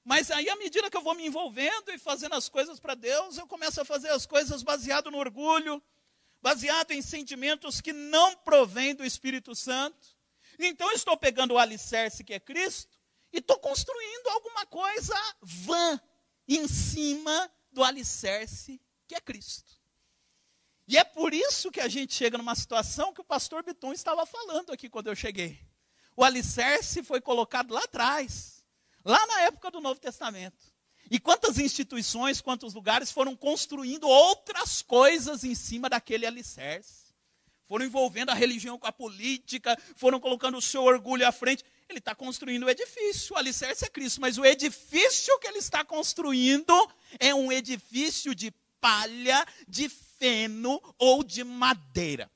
Mas 0.05 0.29
aí, 0.29 0.47
à 0.47 0.55
medida 0.55 0.87
que 0.87 0.95
eu 0.95 1.01
vou 1.01 1.15
me 1.15 1.25
envolvendo 1.25 1.91
e 1.91 1.97
fazendo 1.97 2.35
as 2.35 2.47
coisas 2.47 2.79
para 2.79 2.93
Deus, 2.93 3.39
eu 3.39 3.47
começo 3.47 3.81
a 3.81 3.85
fazer 3.85 4.09
as 4.09 4.27
coisas 4.27 4.61
baseado 4.61 5.09
no 5.09 5.17
orgulho, 5.17 5.81
baseado 6.39 6.91
em 6.91 7.01
sentimentos 7.01 7.81
que 7.81 7.91
não 7.91 8.35
provêm 8.35 8.93
do 8.93 9.03
Espírito 9.03 9.55
Santo. 9.55 10.15
Então, 10.59 10.91
eu 10.91 10.95
estou 10.95 11.17
pegando 11.17 11.55
o 11.55 11.57
alicerce 11.57 12.23
que 12.23 12.35
é 12.35 12.39
Cristo 12.39 12.95
e 13.33 13.39
estou 13.39 13.57
construindo 13.57 14.27
alguma 14.27 14.63
coisa 14.67 15.15
vã 15.41 15.99
em 16.47 16.67
cima 16.67 17.51
do 17.71 17.83
alicerce 17.83 18.79
que 19.07 19.15
é 19.15 19.19
Cristo. 19.19 19.73
E 20.87 20.97
é 20.97 21.03
por 21.03 21.33
isso 21.33 21.71
que 21.71 21.81
a 21.81 21.87
gente 21.87 22.13
chega 22.13 22.37
numa 22.37 22.53
situação 22.53 23.11
que 23.11 23.21
o 23.21 23.25
pastor 23.25 23.63
Biton 23.63 23.91
estava 23.91 24.23
falando 24.23 24.71
aqui 24.71 24.87
quando 24.87 25.07
eu 25.07 25.15
cheguei. 25.15 25.59
O 26.15 26.23
alicerce 26.23 27.01
foi 27.01 27.19
colocado 27.19 27.73
lá 27.73 27.83
atrás, 27.83 28.54
lá 29.05 29.25
na 29.27 29.41
época 29.41 29.69
do 29.69 29.79
Novo 29.79 29.99
Testamento. 29.99 30.73
E 31.09 31.19
quantas 31.19 31.59
instituições, 31.59 32.41
quantos 32.41 32.73
lugares 32.73 33.11
foram 33.11 33.35
construindo 33.35 34.07
outras 34.07 34.81
coisas 34.81 35.43
em 35.43 35.53
cima 35.53 35.87
daquele 35.87 36.25
alicerce? 36.25 37.05
Foram 37.63 37.85
envolvendo 37.85 38.29
a 38.29 38.33
religião 38.33 38.77
com 38.77 38.87
a 38.87 38.91
política, 38.91 39.77
foram 39.95 40.19
colocando 40.19 40.57
o 40.57 40.61
seu 40.61 40.83
orgulho 40.83 41.27
à 41.27 41.31
frente. 41.31 41.63
Ele 41.87 41.99
está 41.99 42.15
construindo 42.15 42.63
o 42.63 42.69
edifício, 42.69 43.35
o 43.35 43.37
alicerce 43.37 43.85
é 43.85 43.89
Cristo, 43.89 44.19
mas 44.19 44.37
o 44.37 44.45
edifício 44.45 45.37
que 45.39 45.47
ele 45.47 45.59
está 45.59 45.85
construindo 45.85 46.73
é 47.19 47.33
um 47.33 47.51
edifício 47.51 48.33
de 48.33 48.51
palha, 48.81 49.45
de 49.67 49.89
feno 49.89 50.81
ou 50.97 51.23
de 51.23 51.43
madeira. 51.43 52.29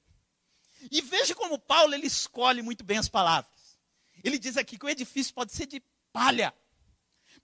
E 0.91 1.01
veja 1.01 1.35
como 1.35 1.59
Paulo 1.59 1.93
ele 1.93 2.07
escolhe 2.07 2.61
muito 2.61 2.83
bem 2.83 2.97
as 2.97 3.09
palavras. 3.09 3.51
Ele 4.23 4.37
diz 4.37 4.57
aqui 4.57 4.77
que 4.77 4.85
o 4.85 4.89
edifício 4.89 5.33
pode 5.33 5.53
ser 5.53 5.65
de 5.65 5.81
palha, 6.11 6.53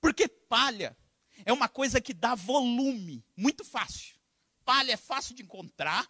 porque 0.05 0.27
palha 0.27 0.95
é 1.43 1.51
uma 1.51 1.67
coisa 1.67 1.99
que 1.99 2.13
dá 2.13 2.35
volume, 2.35 3.25
muito 3.35 3.65
fácil. 3.65 4.15
Palha 4.63 4.91
é 4.91 4.97
fácil 4.97 5.33
de 5.33 5.41
encontrar, 5.41 6.07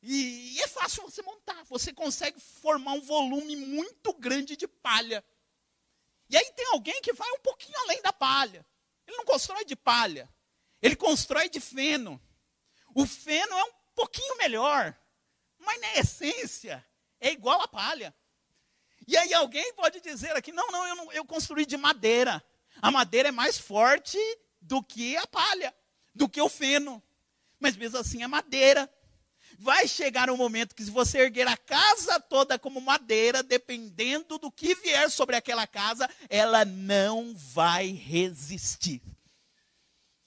e, 0.00 0.56
é 0.62 0.68
fácil 0.68 1.02
você 1.02 1.20
montar. 1.22 1.64
Você 1.64 1.92
consegue 1.92 2.38
formar 2.38 2.92
um 2.92 3.00
volume 3.00 3.56
muito 3.56 4.12
grande 4.12 4.56
de 4.56 4.68
palha. 4.68 5.24
E 6.30 6.36
aí 6.36 6.52
tem 6.52 6.66
alguém 6.68 7.02
que 7.02 7.12
vai 7.12 7.28
um 7.32 7.40
pouquinho 7.40 7.76
além 7.80 8.00
da 8.02 8.12
palha. 8.12 8.64
Ele 9.04 9.16
não 9.16 9.24
constrói 9.24 9.64
de 9.64 9.74
palha. 9.74 10.32
Ele 10.80 10.94
constrói 10.94 11.48
de 11.48 11.58
feno. 11.58 12.22
O 12.94 13.04
feno 13.04 13.52
é 13.52 13.64
um 13.64 13.72
pouquinho 13.96 14.36
melhor. 14.36 14.96
Mas 15.58 15.80
na 15.80 15.94
essência 15.96 16.86
é 17.18 17.32
igual 17.32 17.60
a 17.62 17.66
palha. 17.66 18.14
E 19.08 19.16
aí 19.16 19.34
alguém 19.34 19.74
pode 19.74 20.00
dizer 20.00 20.36
aqui, 20.36 20.52
não, 20.52 20.68
não, 20.68 20.86
eu, 20.86 20.94
não, 20.94 21.12
eu 21.12 21.24
construí 21.24 21.66
de 21.66 21.76
madeira. 21.76 22.40
A 22.80 22.90
madeira 22.90 23.28
é 23.28 23.32
mais 23.32 23.58
forte 23.58 24.18
do 24.60 24.82
que 24.82 25.16
a 25.16 25.26
palha, 25.26 25.74
do 26.14 26.28
que 26.28 26.40
o 26.40 26.48
feno. 26.48 27.02
Mas 27.58 27.76
mesmo 27.76 27.98
assim 27.98 28.22
é 28.22 28.26
madeira. 28.26 28.90
Vai 29.58 29.88
chegar 29.88 30.30
um 30.30 30.36
momento 30.36 30.74
que, 30.74 30.84
se 30.84 30.90
você 30.90 31.18
erguer 31.18 31.48
a 31.48 31.56
casa 31.56 32.20
toda 32.20 32.58
como 32.58 32.80
madeira, 32.80 33.42
dependendo 33.42 34.38
do 34.38 34.52
que 34.52 34.74
vier 34.76 35.10
sobre 35.10 35.34
aquela 35.34 35.66
casa, 35.66 36.08
ela 36.28 36.64
não 36.64 37.34
vai 37.34 37.88
resistir. 37.88 39.02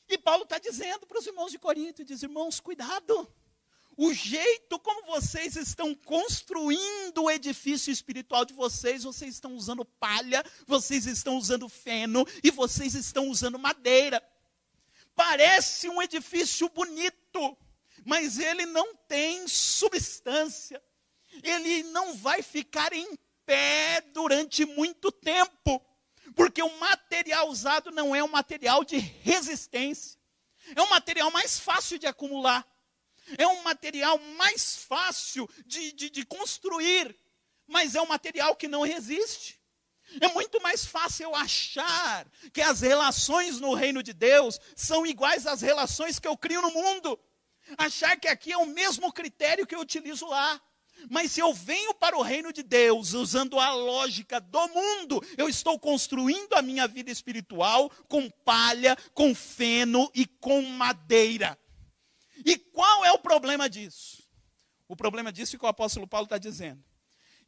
E 0.10 0.18
Paulo 0.18 0.44
está 0.44 0.60
dizendo 0.60 1.08
para 1.08 1.20
os 1.20 1.26
irmãos 1.26 1.52
de 1.52 1.58
Corinto: 1.58 2.04
diz, 2.04 2.22
irmãos, 2.22 2.60
cuidado. 2.60 3.34
O 4.04 4.16
jeito 4.16 4.80
como 4.80 5.06
vocês 5.06 5.56
estão 5.56 5.94
construindo 5.94 7.22
o 7.22 7.30
edifício 7.30 7.92
espiritual 7.92 8.44
de 8.44 8.52
vocês, 8.52 9.04
vocês 9.04 9.36
estão 9.36 9.54
usando 9.54 9.86
palha, 9.86 10.44
vocês 10.66 11.06
estão 11.06 11.38
usando 11.38 11.70
feno 11.70 12.26
e 12.44 12.50
vocês 12.50 12.96
estão 12.96 13.30
usando 13.30 13.60
madeira. 13.60 14.20
Parece 15.14 15.88
um 15.88 16.02
edifício 16.02 16.68
bonito, 16.70 17.56
mas 18.04 18.40
ele 18.40 18.66
não 18.66 18.96
tem 19.08 19.48
substância. 19.48 20.82
Ele 21.44 21.84
não 21.84 22.16
vai 22.16 22.42
ficar 22.42 22.92
em 22.94 23.16
pé 23.46 24.02
durante 24.16 24.66
muito 24.66 25.12
tempo, 25.12 25.80
porque 26.36 26.64
o 26.64 26.80
material 26.80 27.48
usado 27.50 27.92
não 27.92 28.16
é 28.16 28.24
um 28.24 28.30
material 28.30 28.84
de 28.84 28.98
resistência. 28.98 30.20
É 30.76 30.82
um 30.82 30.90
material 30.90 31.30
mais 31.30 31.60
fácil 31.60 32.00
de 32.00 32.08
acumular. 32.08 32.71
É 33.38 33.48
um 33.48 33.62
material 33.64 34.18
mais 34.38 34.76
fácil 34.78 35.50
de, 35.66 35.92
de, 35.92 36.10
de 36.10 36.26
construir, 36.26 37.16
mas 37.68 37.96
é 37.96 38.02
um 38.02 38.08
material 38.08 38.56
que 38.56 38.68
não 38.68 38.82
resiste. 38.82 39.60
É 40.20 40.28
muito 40.28 40.62
mais 40.62 40.86
fácil 40.86 41.26
eu 41.26 41.36
achar 41.36 42.28
que 42.52 42.62
as 42.62 42.82
relações 42.82 43.60
no 43.60 43.74
reino 43.74 44.04
de 44.04 44.12
Deus 44.12 44.60
são 44.76 45.06
iguais 45.06 45.48
às 45.48 45.62
relações 45.62 46.20
que 46.20 46.28
eu 46.28 46.36
crio 46.36 46.62
no 46.62 46.72
mundo 46.72 47.18
achar 47.78 48.20
que 48.20 48.28
aqui 48.28 48.52
é 48.52 48.58
o 48.58 48.66
mesmo 48.66 49.12
critério 49.12 49.66
que 49.66 49.76
eu 49.76 49.80
utilizo 49.80 50.28
lá. 50.28 50.60
Mas 51.10 51.32
se 51.32 51.40
eu 51.40 51.52
venho 51.52 51.96
para 51.96 52.16
o 52.16 52.22
reino 52.22 52.54
de 52.54 52.62
Deus 52.62 53.14
usando 53.14 53.60
a 53.60 53.74
lógica 53.74 54.40
do 54.40 54.68
mundo, 54.68 55.24
eu 55.36 55.50
estou 55.50 55.80
construindo 55.80 56.54
a 56.54 56.62
minha 56.62 56.88
vida 56.88 57.10
espiritual 57.10 57.90
com 58.08 58.30
palha, 58.30 58.96
com 59.14 59.34
feno 59.34 60.12
e 60.14 60.28
com 60.28 60.62
madeira. 60.62 61.58
E 62.46 62.58
qual 62.58 63.06
é 63.06 63.12
o 63.12 63.20
problema 63.20 63.70
disso? 63.70 64.24
O 64.88 64.96
problema 64.96 65.32
disso 65.32 65.56
é 65.56 65.60
que 65.60 65.66
o 65.66 65.70
apóstolo 65.70 66.08
Paulo 66.08 66.26
está 66.26 66.38
dizendo: 66.38 66.84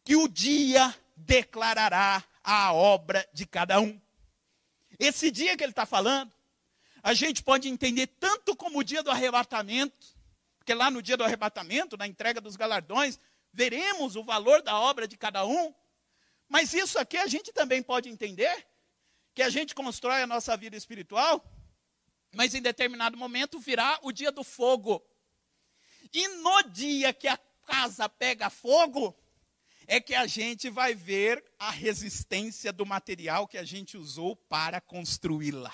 que 0.03 0.15
o 0.15 0.27
dia 0.27 0.93
declarará 1.15 2.23
a 2.43 2.73
obra 2.73 3.27
de 3.33 3.45
cada 3.45 3.79
um. 3.79 3.99
Esse 4.99 5.31
dia 5.31 5.55
que 5.57 5.63
ele 5.63 5.71
está 5.71 5.85
falando, 5.85 6.33
a 7.01 7.13
gente 7.13 7.43
pode 7.43 7.67
entender 7.67 8.07
tanto 8.07 8.55
como 8.55 8.79
o 8.79 8.83
dia 8.83 9.03
do 9.03 9.11
arrebatamento, 9.11 10.07
porque 10.57 10.73
lá 10.73 10.89
no 10.89 11.01
dia 11.01 11.17
do 11.17 11.23
arrebatamento, 11.23 11.97
na 11.97 12.07
entrega 12.07 12.39
dos 12.39 12.55
galardões, 12.55 13.19
veremos 13.51 14.15
o 14.15 14.23
valor 14.23 14.61
da 14.61 14.79
obra 14.79 15.07
de 15.07 15.17
cada 15.17 15.45
um. 15.45 15.73
Mas 16.47 16.73
isso 16.73 16.99
aqui 16.99 17.17
a 17.17 17.27
gente 17.27 17.51
também 17.51 17.81
pode 17.81 18.09
entender 18.09 18.65
que 19.33 19.41
a 19.41 19.49
gente 19.49 19.73
constrói 19.73 20.21
a 20.21 20.27
nossa 20.27 20.55
vida 20.55 20.77
espiritual, 20.77 21.43
mas 22.33 22.53
em 22.53 22.61
determinado 22.61 23.17
momento 23.17 23.59
virá 23.59 23.99
o 24.01 24.11
dia 24.11 24.31
do 24.31 24.43
fogo. 24.43 25.03
E 26.11 26.27
no 26.27 26.63
dia 26.63 27.13
que 27.13 27.27
a 27.27 27.37
casa 27.65 28.09
pega 28.09 28.49
fogo, 28.49 29.15
é 29.87 29.99
que 29.99 30.15
a 30.15 30.25
gente 30.25 30.69
vai 30.69 30.93
ver 30.95 31.43
a 31.59 31.69
resistência 31.69 32.71
do 32.71 32.85
material 32.85 33.47
que 33.47 33.57
a 33.57 33.63
gente 33.63 33.97
usou 33.97 34.35
para 34.35 34.81
construí-la. 34.81 35.73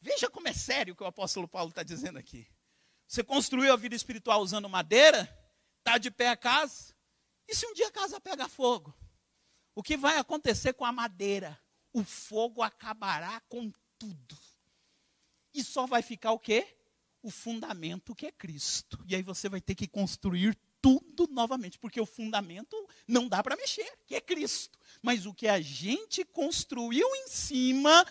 Veja 0.00 0.28
como 0.28 0.48
é 0.48 0.52
sério 0.52 0.94
o 0.94 0.96
que 0.96 1.02
o 1.02 1.06
apóstolo 1.06 1.48
Paulo 1.48 1.70
está 1.70 1.82
dizendo 1.82 2.18
aqui. 2.18 2.46
Você 3.06 3.22
construiu 3.22 3.72
a 3.72 3.76
vida 3.76 3.94
espiritual 3.94 4.40
usando 4.40 4.68
madeira, 4.68 5.28
está 5.78 5.98
de 5.98 6.10
pé 6.10 6.28
a 6.28 6.36
casa. 6.36 6.94
E 7.48 7.54
se 7.54 7.66
um 7.66 7.74
dia 7.74 7.88
a 7.88 7.92
casa 7.92 8.20
pega 8.20 8.48
fogo? 8.48 8.94
O 9.74 9.82
que 9.82 9.96
vai 9.96 10.18
acontecer 10.18 10.72
com 10.72 10.84
a 10.84 10.92
madeira? 10.92 11.60
O 11.92 12.04
fogo 12.04 12.62
acabará 12.62 13.40
com 13.48 13.72
tudo. 13.98 14.38
E 15.54 15.62
só 15.62 15.86
vai 15.86 16.02
ficar 16.02 16.32
o 16.32 16.38
quê? 16.38 16.66
O 17.22 17.30
fundamento 17.30 18.14
que 18.14 18.26
é 18.26 18.32
Cristo. 18.32 19.02
E 19.06 19.14
aí 19.14 19.22
você 19.22 19.48
vai 19.48 19.60
ter 19.60 19.74
que 19.74 19.86
construir 19.86 20.58
tudo 20.82 21.26
novamente, 21.32 21.78
porque 21.78 21.98
o 21.98 22.04
fundamento 22.04 22.76
não 23.08 23.26
dá 23.26 23.42
para 23.42 23.56
mexer, 23.56 23.90
que 24.04 24.14
é 24.14 24.20
Cristo. 24.20 24.78
Mas 25.00 25.24
o 25.24 25.32
que 25.32 25.48
a 25.48 25.60
gente 25.60 26.24
construiu 26.26 27.08
em 27.16 27.28
cima, 27.28 28.04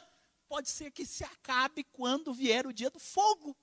pode 0.47 0.69
ser 0.69 0.89
que 0.89 1.06
se 1.06 1.23
acabe 1.23 1.84
quando 1.84 2.34
vier 2.34 2.65
o 2.65 2.73
dia 2.73 2.89
do 2.89 2.99
fogo. 2.99 3.56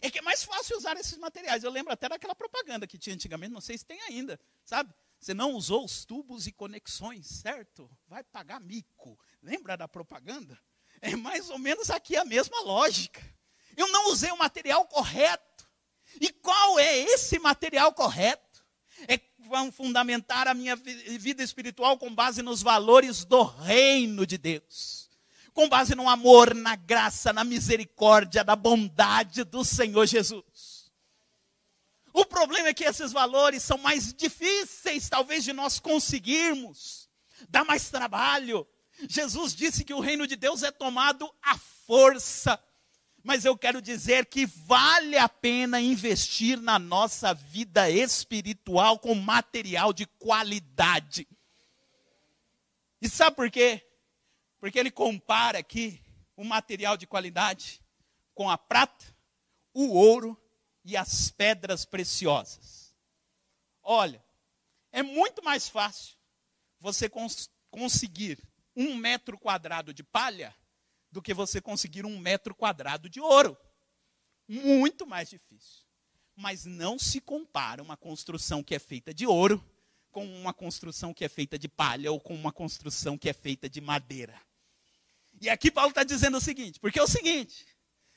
É 0.00 0.10
que 0.10 0.18
é 0.18 0.22
mais 0.22 0.42
fácil 0.42 0.76
usar 0.76 0.96
esses 0.96 1.18
materiais. 1.18 1.62
Eu 1.62 1.70
lembro 1.70 1.92
até 1.92 2.08
daquela 2.08 2.34
propaganda 2.34 2.86
que 2.86 2.98
tinha 2.98 3.14
antigamente, 3.14 3.52
não 3.52 3.60
sei 3.60 3.78
se 3.78 3.84
tem 3.84 4.00
ainda, 4.02 4.40
sabe? 4.64 4.92
Você 5.18 5.32
não 5.32 5.52
usou 5.52 5.84
os 5.84 6.04
tubos 6.04 6.46
e 6.46 6.52
conexões, 6.52 7.26
certo? 7.26 7.90
Vai 8.06 8.22
pagar 8.22 8.60
mico. 8.60 9.18
Lembra 9.42 9.76
da 9.76 9.88
propaganda? 9.88 10.60
É 11.06 11.16
mais 11.16 11.50
ou 11.50 11.58
menos 11.58 11.90
aqui 11.90 12.16
a 12.16 12.24
mesma 12.24 12.60
lógica. 12.62 13.22
Eu 13.76 13.88
não 13.88 14.10
usei 14.10 14.30
o 14.30 14.38
material 14.38 14.84
correto. 14.86 15.66
E 16.20 16.30
qual 16.30 16.78
é 16.78 16.98
esse 16.98 17.38
material 17.38 17.92
correto? 17.92 18.64
É 19.06 19.20
vão 19.46 19.70
fundamentar 19.70 20.48
a 20.48 20.54
minha 20.54 20.74
vida 20.74 21.42
espiritual 21.42 21.96
com 21.96 22.12
base 22.12 22.42
nos 22.42 22.62
valores 22.62 23.24
do 23.24 23.42
reino 23.44 24.26
de 24.26 24.36
Deus 24.36 25.06
com 25.56 25.70
base 25.70 25.94
no 25.94 26.06
amor, 26.06 26.54
na 26.54 26.76
graça, 26.76 27.32
na 27.32 27.42
misericórdia, 27.42 28.44
na 28.44 28.54
bondade 28.54 29.42
do 29.42 29.64
Senhor 29.64 30.04
Jesus. 30.04 30.92
O 32.12 32.26
problema 32.26 32.68
é 32.68 32.74
que 32.74 32.84
esses 32.84 33.10
valores 33.10 33.62
são 33.62 33.78
mais 33.78 34.12
difíceis, 34.12 35.08
talvez, 35.08 35.44
de 35.44 35.54
nós 35.54 35.80
conseguirmos, 35.80 37.08
dá 37.48 37.64
mais 37.64 37.88
trabalho. 37.88 38.68
Jesus 39.08 39.54
disse 39.54 39.84
que 39.84 39.94
o 39.94 40.00
reino 40.00 40.26
de 40.26 40.36
Deus 40.36 40.62
é 40.62 40.70
tomado 40.70 41.32
à 41.42 41.56
força 41.58 42.60
mas 43.26 43.44
eu 43.44 43.58
quero 43.58 43.82
dizer 43.82 44.26
que 44.26 44.46
vale 44.46 45.18
a 45.18 45.28
pena 45.28 45.80
investir 45.80 46.60
na 46.60 46.78
nossa 46.78 47.34
vida 47.34 47.90
espiritual 47.90 49.00
com 49.00 49.16
material 49.16 49.92
de 49.92 50.06
qualidade. 50.06 51.26
E 53.02 53.08
sabe 53.08 53.34
por 53.34 53.50
quê? 53.50 53.84
Porque 54.60 54.78
ele 54.78 54.92
compara 54.92 55.58
aqui 55.58 56.00
o 56.36 56.44
material 56.44 56.96
de 56.96 57.04
qualidade 57.04 57.82
com 58.32 58.48
a 58.48 58.56
prata, 58.56 59.04
o 59.74 59.88
ouro 59.88 60.40
e 60.84 60.96
as 60.96 61.28
pedras 61.28 61.84
preciosas. 61.84 62.94
Olha, 63.82 64.24
é 64.92 65.02
muito 65.02 65.42
mais 65.42 65.68
fácil 65.68 66.16
você 66.78 67.08
cons 67.08 67.50
conseguir 67.72 68.40
um 68.76 68.94
metro 68.94 69.38
quadrado 69.38 69.94
de 69.94 70.02
palha 70.02 70.54
do 71.10 71.22
que 71.22 71.32
você 71.32 71.60
conseguir 71.60 72.04
um 72.04 72.18
metro 72.18 72.54
quadrado 72.54 73.08
de 73.08 73.20
ouro. 73.20 73.56
Muito 74.46 75.06
mais 75.06 75.30
difícil. 75.30 75.84
Mas 76.36 76.66
não 76.66 76.98
se 76.98 77.20
compara 77.20 77.82
uma 77.82 77.96
construção 77.96 78.62
que 78.62 78.74
é 78.74 78.78
feita 78.78 79.14
de 79.14 79.26
ouro 79.26 79.64
com 80.16 80.24
uma 80.24 80.54
construção 80.54 81.12
que 81.12 81.24
é 81.24 81.28
feita 81.28 81.58
de 81.58 81.68
palha 81.68 82.10
ou 82.10 82.18
com 82.18 82.34
uma 82.34 82.50
construção 82.52 83.18
que 83.18 83.28
é 83.28 83.32
feita 83.32 83.68
de 83.68 83.80
madeira. 83.80 84.40
E 85.40 85.50
aqui 85.50 85.70
Paulo 85.70 85.90
está 85.90 86.04
dizendo 86.04 86.38
o 86.38 86.40
seguinte: 86.40 86.80
porque 86.80 86.98
é 86.98 87.02
o 87.02 87.06
seguinte, 87.06 87.66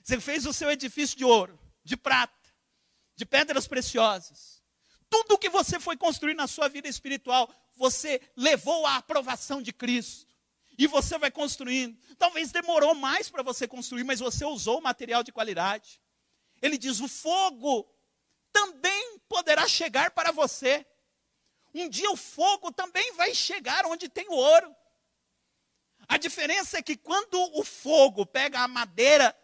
você 0.02 0.20
fez 0.20 0.46
o 0.46 0.54
seu 0.54 0.72
edifício 0.72 1.18
de 1.18 1.26
ouro, 1.26 1.60
de 1.84 1.98
prata, 1.98 2.50
de 3.16 3.26
pedras 3.26 3.68
preciosas. 3.68 4.64
Tudo 5.10 5.38
que 5.38 5.50
você 5.50 5.80
foi 5.80 5.98
construir 5.98 6.36
na 6.36 6.48
sua 6.48 6.70
vida 6.70 6.88
espiritual, 6.88 7.54
você 7.76 8.22
levou 8.36 8.86
à 8.86 8.98
aprovação 8.98 9.62
de 9.62 9.74
Cristo. 9.74 10.29
E 10.80 10.88
você 10.88 11.18
vai 11.18 11.30
construindo. 11.30 12.00
Talvez 12.18 12.54
demorou 12.54 12.96
mais 12.96 13.30
para 13.30 13.44
você 13.44 13.68
construir, 13.68 14.06
mas 14.06 14.22
você 14.22 14.46
usou 14.46 14.80
material 14.80 15.22
de 15.22 15.30
qualidade. 15.30 16.02
Ele 16.62 16.78
diz: 16.78 17.02
o 17.02 17.08
fogo 17.10 17.86
também 18.50 19.20
poderá 19.28 19.68
chegar 19.68 20.12
para 20.12 20.32
você. 20.32 20.88
Um 21.76 21.90
dia 21.90 22.10
o 22.10 22.16
fogo 22.16 22.72
também 22.72 23.12
vai 23.16 23.36
chegar 23.36 23.86
onde 23.86 24.08
tem 24.08 24.30
o 24.30 24.34
ouro. 24.34 24.74
A 26.08 26.18
diferença 26.18 26.78
é 26.78 26.82
que 26.82 26.96
quando 26.96 27.36
o 27.60 27.64
fogo 27.66 28.26
pega 28.26 28.62
a 28.62 28.68
madeira, 28.68 29.38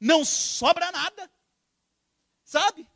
não 0.00 0.24
sobra 0.24 0.90
nada. 0.90 1.30
Sabe? 2.42 2.88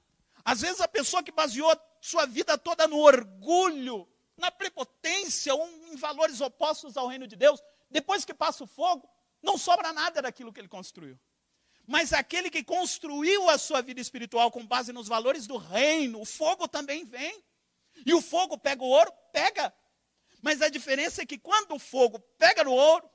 Às 0.44 0.60
vezes 0.60 0.80
a 0.80 0.88
pessoa 0.88 1.22
que 1.22 1.30
baseou 1.30 1.72
sua 2.00 2.26
vida 2.26 2.58
toda 2.58 2.88
no 2.88 2.98
orgulho, 2.98 4.08
na 4.36 4.50
prepotência, 4.50 5.54
um, 5.54 5.92
em 5.92 5.96
valores 5.96 6.40
opostos 6.40 6.96
ao 6.96 7.06
reino 7.06 7.28
de 7.28 7.36
Deus, 7.36 7.62
depois 7.90 8.24
que 8.24 8.34
passa 8.34 8.64
o 8.64 8.66
fogo, 8.66 9.08
não 9.42 9.56
sobra 9.56 9.92
nada 9.92 10.22
daquilo 10.22 10.52
que 10.52 10.60
ele 10.60 10.68
construiu. 10.68 11.18
Mas 11.86 12.12
aquele 12.12 12.50
que 12.50 12.64
construiu 12.64 13.48
a 13.48 13.56
sua 13.56 13.80
vida 13.80 14.00
espiritual 14.00 14.50
com 14.50 14.66
base 14.66 14.92
nos 14.92 15.06
valores 15.06 15.46
do 15.46 15.56
reino, 15.56 16.20
o 16.20 16.24
fogo 16.24 16.66
também 16.66 17.04
vem. 17.04 17.44
E 18.04 18.12
o 18.12 18.20
fogo 18.20 18.58
pega 18.58 18.82
o 18.82 18.88
ouro? 18.88 19.12
Pega. 19.32 19.72
Mas 20.42 20.60
a 20.60 20.68
diferença 20.68 21.22
é 21.22 21.26
que 21.26 21.38
quando 21.38 21.74
o 21.74 21.78
fogo 21.78 22.18
pega 22.38 22.64
no 22.64 22.72
ouro, 22.72 23.08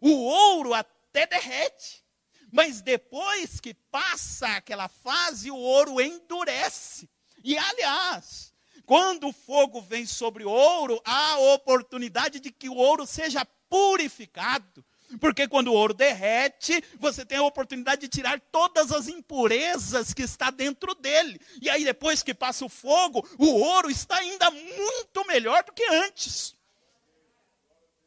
o 0.00 0.10
ouro 0.10 0.72
até 0.72 1.26
derrete. 1.26 2.04
Mas 2.50 2.80
depois 2.80 3.60
que 3.60 3.74
passa 3.74 4.48
aquela 4.56 4.88
fase, 4.88 5.50
o 5.50 5.56
ouro 5.56 6.00
endurece. 6.00 7.08
E 7.44 7.56
aliás, 7.58 8.52
quando 8.86 9.28
o 9.28 9.32
fogo 9.32 9.80
vem 9.80 10.06
sobre 10.06 10.44
o 10.44 10.50
ouro, 10.50 11.00
há 11.04 11.32
a 11.32 11.38
oportunidade 11.54 12.40
de 12.40 12.50
que 12.50 12.68
o 12.68 12.76
ouro 12.76 13.06
seja 13.06 13.44
purificado. 13.68 14.84
Porque 15.20 15.46
quando 15.46 15.68
o 15.68 15.72
ouro 15.72 15.94
derrete, 15.94 16.82
você 16.98 17.24
tem 17.24 17.38
a 17.38 17.42
oportunidade 17.42 18.02
de 18.02 18.08
tirar 18.08 18.40
todas 18.40 18.90
as 18.90 19.06
impurezas 19.06 20.12
que 20.12 20.22
está 20.22 20.50
dentro 20.50 20.94
dele. 20.94 21.40
E 21.62 21.70
aí 21.70 21.84
depois 21.84 22.22
que 22.22 22.34
passa 22.34 22.64
o 22.64 22.68
fogo, 22.68 23.26
o 23.38 23.46
ouro 23.46 23.88
está 23.88 24.16
ainda 24.16 24.50
muito 24.50 25.26
melhor 25.28 25.62
do 25.62 25.72
que 25.72 25.84
antes. 25.84 26.56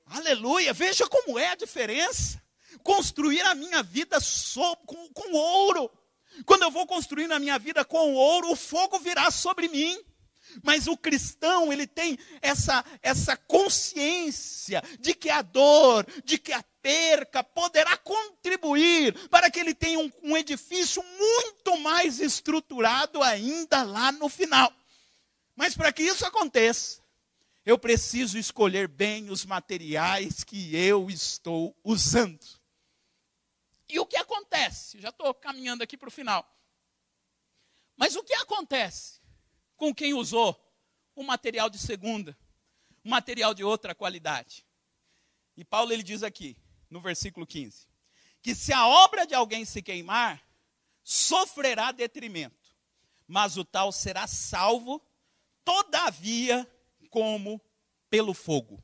Aleluia! 0.06 0.74
Veja 0.74 1.08
como 1.08 1.40
é 1.40 1.50
a 1.50 1.56
diferença. 1.56 2.42
Construir 2.84 3.42
a 3.42 3.56
minha 3.56 3.82
vida 3.82 4.18
com, 4.86 5.10
com 5.14 5.34
ouro. 5.34 5.90
Quando 6.46 6.64
eu 6.64 6.72
vou 6.72 6.86
construir 6.86 7.32
a 7.32 7.40
minha 7.40 7.58
vida 7.58 7.86
com 7.86 8.14
ouro, 8.14 8.52
o 8.52 8.56
fogo 8.56 9.00
virá 9.00 9.32
sobre 9.32 9.68
mim. 9.68 9.98
Mas 10.64 10.88
o 10.88 10.98
cristão, 10.98 11.72
ele 11.72 11.88
tem 11.88 12.18
essa, 12.42 12.84
essa 13.02 13.36
consciência 13.38 14.82
de 15.00 15.14
que 15.14 15.30
a 15.30 15.42
dor, 15.42 16.06
de 16.24 16.38
que 16.38 16.52
a 16.52 16.64
perca 16.82 17.44
poderá 17.44 17.98
contribuir 17.98 19.14
para 19.30 19.50
que 19.52 19.60
ele 19.60 19.74
tenha 19.74 20.00
um, 20.00 20.12
um 20.24 20.38
edifício 20.38 21.04
muito 21.04 21.78
mais 21.80 22.20
estruturado 22.20 23.22
ainda 23.22 23.84
lá 23.84 24.12
no 24.12 24.30
final. 24.30 24.74
Mas 25.56 25.76
para 25.76 25.92
que 25.92 26.04
isso 26.04 26.26
aconteça, 26.26 27.02
eu 27.66 27.78
preciso 27.78 28.38
escolher 28.38 28.88
bem 28.88 29.30
os 29.30 29.46
materiais 29.46 30.44
que 30.44 30.76
eu 30.76 31.10
estou 31.10 31.76
usando. 31.84 32.40
E 33.88 34.00
o 34.00 34.06
que 34.06 34.18
acontece? 34.18 35.00
Já 35.02 35.10
estou 35.10 35.34
caminhando 35.34 35.84
aqui 35.84 35.98
para 35.98 36.08
o 36.08 36.12
final. 36.12 36.48
Mas 37.98 38.16
o 38.16 38.24
que 38.24 38.34
acontece 38.36 39.19
com 39.80 39.96
quem 39.96 40.14
usou 40.14 40.62
um 41.16 41.24
material 41.24 41.70
de 41.70 41.80
segunda, 41.80 42.38
um 43.04 43.10
material 43.10 43.54
de 43.54 43.64
outra 43.64 43.96
qualidade. 43.96 44.68
E 45.56 45.64
Paulo 45.64 45.94
ele 45.94 46.04
diz 46.04 46.22
aqui, 46.22 46.58
no 46.90 47.00
versículo 47.00 47.48
15, 47.48 47.88
que 48.42 48.54
se 48.54 48.74
a 48.74 48.86
obra 48.86 49.26
de 49.26 49.34
alguém 49.34 49.64
se 49.64 49.82
queimar, 49.82 50.46
sofrerá 51.02 51.94
detrimento, 51.94 52.76
mas 53.26 53.58
o 53.58 53.64
tal 53.64 53.92
será 53.92 54.28
salvo, 54.28 55.02
todavia, 55.64 56.70
como 57.10 57.62
pelo 58.10 58.34
fogo. 58.34 58.84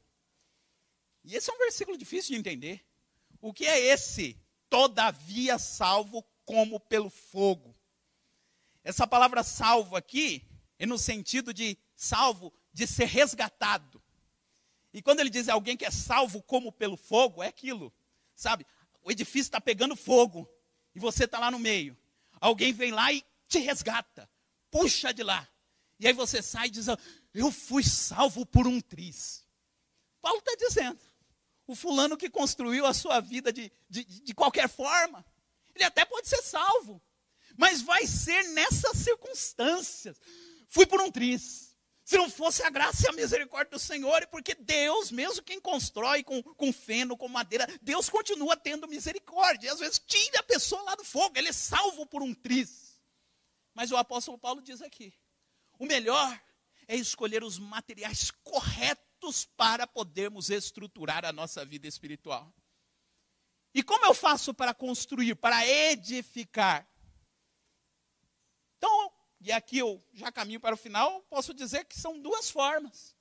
E 1.26 1.36
esse 1.36 1.50
é 1.50 1.54
um 1.54 1.58
versículo 1.58 1.98
difícil 1.98 2.34
de 2.34 2.40
entender. 2.40 2.86
O 3.42 3.54
que 3.54 3.66
é 3.66 3.80
esse? 3.80 4.42
Todavia 4.70 5.60
salvo 5.60 6.24
como 6.46 6.80
pelo 6.80 7.10
fogo. 7.10 7.76
Essa 8.84 9.06
palavra 9.06 9.44
salvo 9.44 9.96
aqui 9.96 10.55
é 10.78 10.86
no 10.86 10.98
sentido 10.98 11.54
de 11.54 11.78
salvo, 11.96 12.54
de 12.74 12.86
ser 12.86 13.06
resgatado. 13.06 14.02
E 14.94 15.02
quando 15.02 15.20
ele 15.20 15.30
diz 15.30 15.50
alguém 15.50 15.76
que 15.76 15.86
é 15.86 15.92
salvo 15.92 16.42
como 16.42 16.72
pelo 16.72 16.98
fogo, 16.98 17.44
é 17.44 17.48
aquilo, 17.48 17.94
sabe? 18.36 18.66
O 19.04 19.12
edifício 19.12 19.48
está 19.48 19.62
pegando 19.62 19.96
fogo 19.96 20.50
e 20.94 21.00
você 21.00 21.26
está 21.26 21.40
lá 21.40 21.52
no 21.52 21.60
meio. 21.60 21.98
Alguém 22.40 22.74
vem 22.74 22.92
lá 22.92 23.12
e 23.12 23.24
te 23.48 23.60
resgata, 23.60 24.30
puxa 24.72 25.14
de 25.14 25.24
lá. 25.24 25.48
E 26.00 26.08
aí 26.08 26.14
você 26.14 26.42
sai 26.42 26.70
dizendo: 26.70 27.00
Eu 27.34 27.52
fui 27.52 27.84
salvo 27.84 28.46
por 28.46 28.68
um 28.68 28.82
triz. 28.82 29.46
Paulo 30.22 30.40
está 30.40 30.56
dizendo: 30.56 31.00
o 31.68 31.76
fulano 31.76 32.18
que 32.18 32.30
construiu 32.30 32.86
a 32.86 32.94
sua 32.94 33.20
vida 33.20 33.52
de, 33.52 33.72
de, 33.90 34.04
de 34.04 34.34
qualquer 34.34 34.68
forma, 34.68 35.26
ele 35.74 35.84
até 35.84 36.06
pode 36.06 36.28
ser 36.28 36.42
salvo, 36.42 37.02
mas 37.58 37.82
vai 37.82 38.06
ser 38.06 38.44
nessas 38.50 38.98
circunstâncias 38.98 40.20
fui 40.76 40.86
por 40.86 41.00
um 41.02 41.10
triz. 41.10 41.74
Se 42.04 42.18
não 42.18 42.30
fosse 42.30 42.62
a 42.62 42.70
graça 42.70 43.08
e 43.08 43.10
a 43.10 43.14
misericórdia 43.14 43.72
do 43.72 43.80
Senhor, 43.80 44.22
e 44.22 44.28
porque 44.28 44.54
Deus, 44.54 45.10
mesmo 45.10 45.42
quem 45.42 45.60
constrói 45.60 46.22
com, 46.22 46.44
com 46.44 46.72
feno, 46.72 47.18
com 47.18 47.30
madeira, 47.30 47.66
Deus 47.82 48.10
continua 48.10 48.58
tendo 48.58 48.88
misericórdia. 48.88 49.72
Às 49.72 49.80
vezes 49.80 50.00
tira 50.00 50.40
a 50.40 50.44
pessoa 50.44 50.84
lá 50.84 50.96
do 50.96 51.06
fogo, 51.06 51.38
ele 51.38 51.48
é 51.48 51.54
salvo 51.54 52.06
por 52.06 52.22
um 52.22 52.34
triz. 52.34 53.02
Mas 53.74 53.90
o 53.90 53.98
apóstolo 53.98 54.38
Paulo 54.38 54.62
diz 54.62 54.82
aqui: 54.82 55.14
o 55.80 55.86
melhor 55.86 56.40
é 56.88 56.96
escolher 56.96 57.42
os 57.42 57.58
materiais 57.58 58.30
corretos 58.44 59.46
para 59.58 59.88
podermos 59.88 60.50
estruturar 60.50 61.26
a 61.26 61.32
nossa 61.32 61.66
vida 61.66 61.88
espiritual. 61.88 62.54
E 63.74 63.82
como 63.82 64.06
eu 64.06 64.14
faço 64.14 64.54
para 64.54 64.74
construir, 64.74 65.36
para 65.36 65.66
edificar? 65.66 66.88
Então, 68.78 69.14
e 69.46 69.52
aqui 69.52 69.78
eu 69.78 70.04
já 70.12 70.32
caminho 70.32 70.60
para 70.60 70.74
o 70.74 70.78
final, 70.78 71.22
posso 71.30 71.54
dizer 71.54 71.86
que 71.86 71.96
são 71.96 72.20
duas 72.20 72.50
formas. 72.50 73.16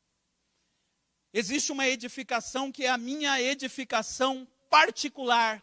Existe 1.35 1.71
uma 1.71 1.87
edificação 1.87 2.73
que 2.73 2.87
é 2.87 2.89
a 2.89 2.97
minha 2.97 3.39
edificação 3.43 4.49
particular, 4.71 5.63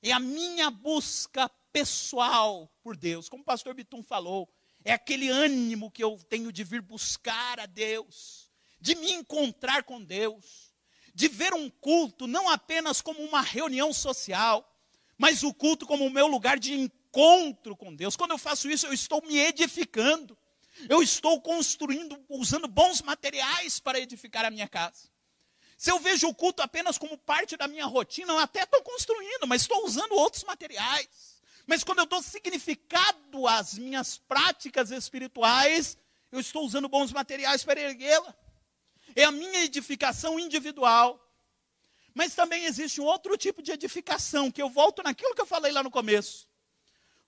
é 0.00 0.12
a 0.12 0.18
minha 0.18 0.70
busca 0.70 1.46
pessoal 1.70 2.74
por 2.82 2.96
Deus, 2.96 3.28
como 3.28 3.42
o 3.42 3.44
pastor 3.44 3.74
Bitum 3.74 4.02
falou, 4.02 4.50
é 4.82 4.94
aquele 4.94 5.28
ânimo 5.28 5.90
que 5.90 6.02
eu 6.02 6.16
tenho 6.30 6.50
de 6.50 6.64
vir 6.64 6.80
buscar 6.80 7.60
a 7.60 7.66
Deus, 7.66 8.50
de 8.80 8.94
me 8.94 9.12
encontrar 9.12 9.82
com 9.82 10.02
Deus, 10.02 10.72
de 11.14 11.28
ver 11.28 11.52
um 11.52 11.68
culto 11.68 12.26
não 12.26 12.48
apenas 12.48 13.02
como 13.02 13.20
uma 13.20 13.42
reunião 13.42 13.92
social, 13.92 14.66
mas 15.18 15.42
o 15.42 15.52
culto 15.52 15.86
como 15.86 16.06
o 16.06 16.10
meu 16.10 16.26
lugar 16.26 16.58
de 16.58 16.72
encontro 16.72 17.03
com 17.14 17.94
Deus. 17.94 18.16
Quando 18.16 18.32
eu 18.32 18.38
faço 18.38 18.68
isso, 18.68 18.86
eu 18.86 18.92
estou 18.92 19.22
me 19.22 19.38
edificando. 19.38 20.36
Eu 20.88 21.02
estou 21.02 21.40
construindo, 21.40 22.18
usando 22.28 22.66
bons 22.66 23.00
materiais 23.00 23.78
para 23.78 24.00
edificar 24.00 24.44
a 24.44 24.50
minha 24.50 24.66
casa. 24.66 25.08
Se 25.78 25.90
eu 25.90 25.98
vejo 26.00 26.26
o 26.26 26.34
culto 26.34 26.62
apenas 26.62 26.98
como 26.98 27.16
parte 27.16 27.56
da 27.56 27.68
minha 27.68 27.86
rotina, 27.86 28.32
eu 28.32 28.38
até 28.38 28.64
estou 28.64 28.82
construindo, 28.82 29.46
mas 29.46 29.62
estou 29.62 29.84
usando 29.84 30.12
outros 30.14 30.42
materiais. 30.42 31.40
Mas 31.66 31.84
quando 31.84 32.00
eu 32.00 32.06
dou 32.06 32.20
significado 32.22 33.46
às 33.46 33.78
minhas 33.78 34.18
práticas 34.18 34.90
espirituais, 34.90 35.96
eu 36.32 36.40
estou 36.40 36.64
usando 36.64 36.88
bons 36.88 37.12
materiais 37.12 37.62
para 37.62 37.80
erguê-la. 37.80 38.34
É 39.14 39.24
a 39.24 39.30
minha 39.30 39.62
edificação 39.62 40.38
individual. 40.40 41.20
Mas 42.12 42.34
também 42.34 42.64
existe 42.64 43.00
um 43.00 43.04
outro 43.04 43.36
tipo 43.36 43.62
de 43.62 43.72
edificação, 43.72 44.50
que 44.50 44.62
eu 44.62 44.68
volto 44.68 45.02
naquilo 45.02 45.34
que 45.34 45.40
eu 45.40 45.46
falei 45.46 45.72
lá 45.72 45.82
no 45.82 45.90
começo. 45.90 46.48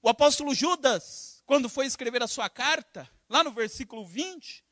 O 0.07 0.09
apóstolo 0.09 0.55
Judas, 0.55 1.43
quando 1.45 1.69
foi 1.69 1.85
escrever 1.85 2.23
a 2.23 2.29
sua 2.29 2.49
carta, 2.49 3.11
lá 3.29 3.43
no 3.43 3.51
versículo 3.51 4.07
20, 4.07 4.65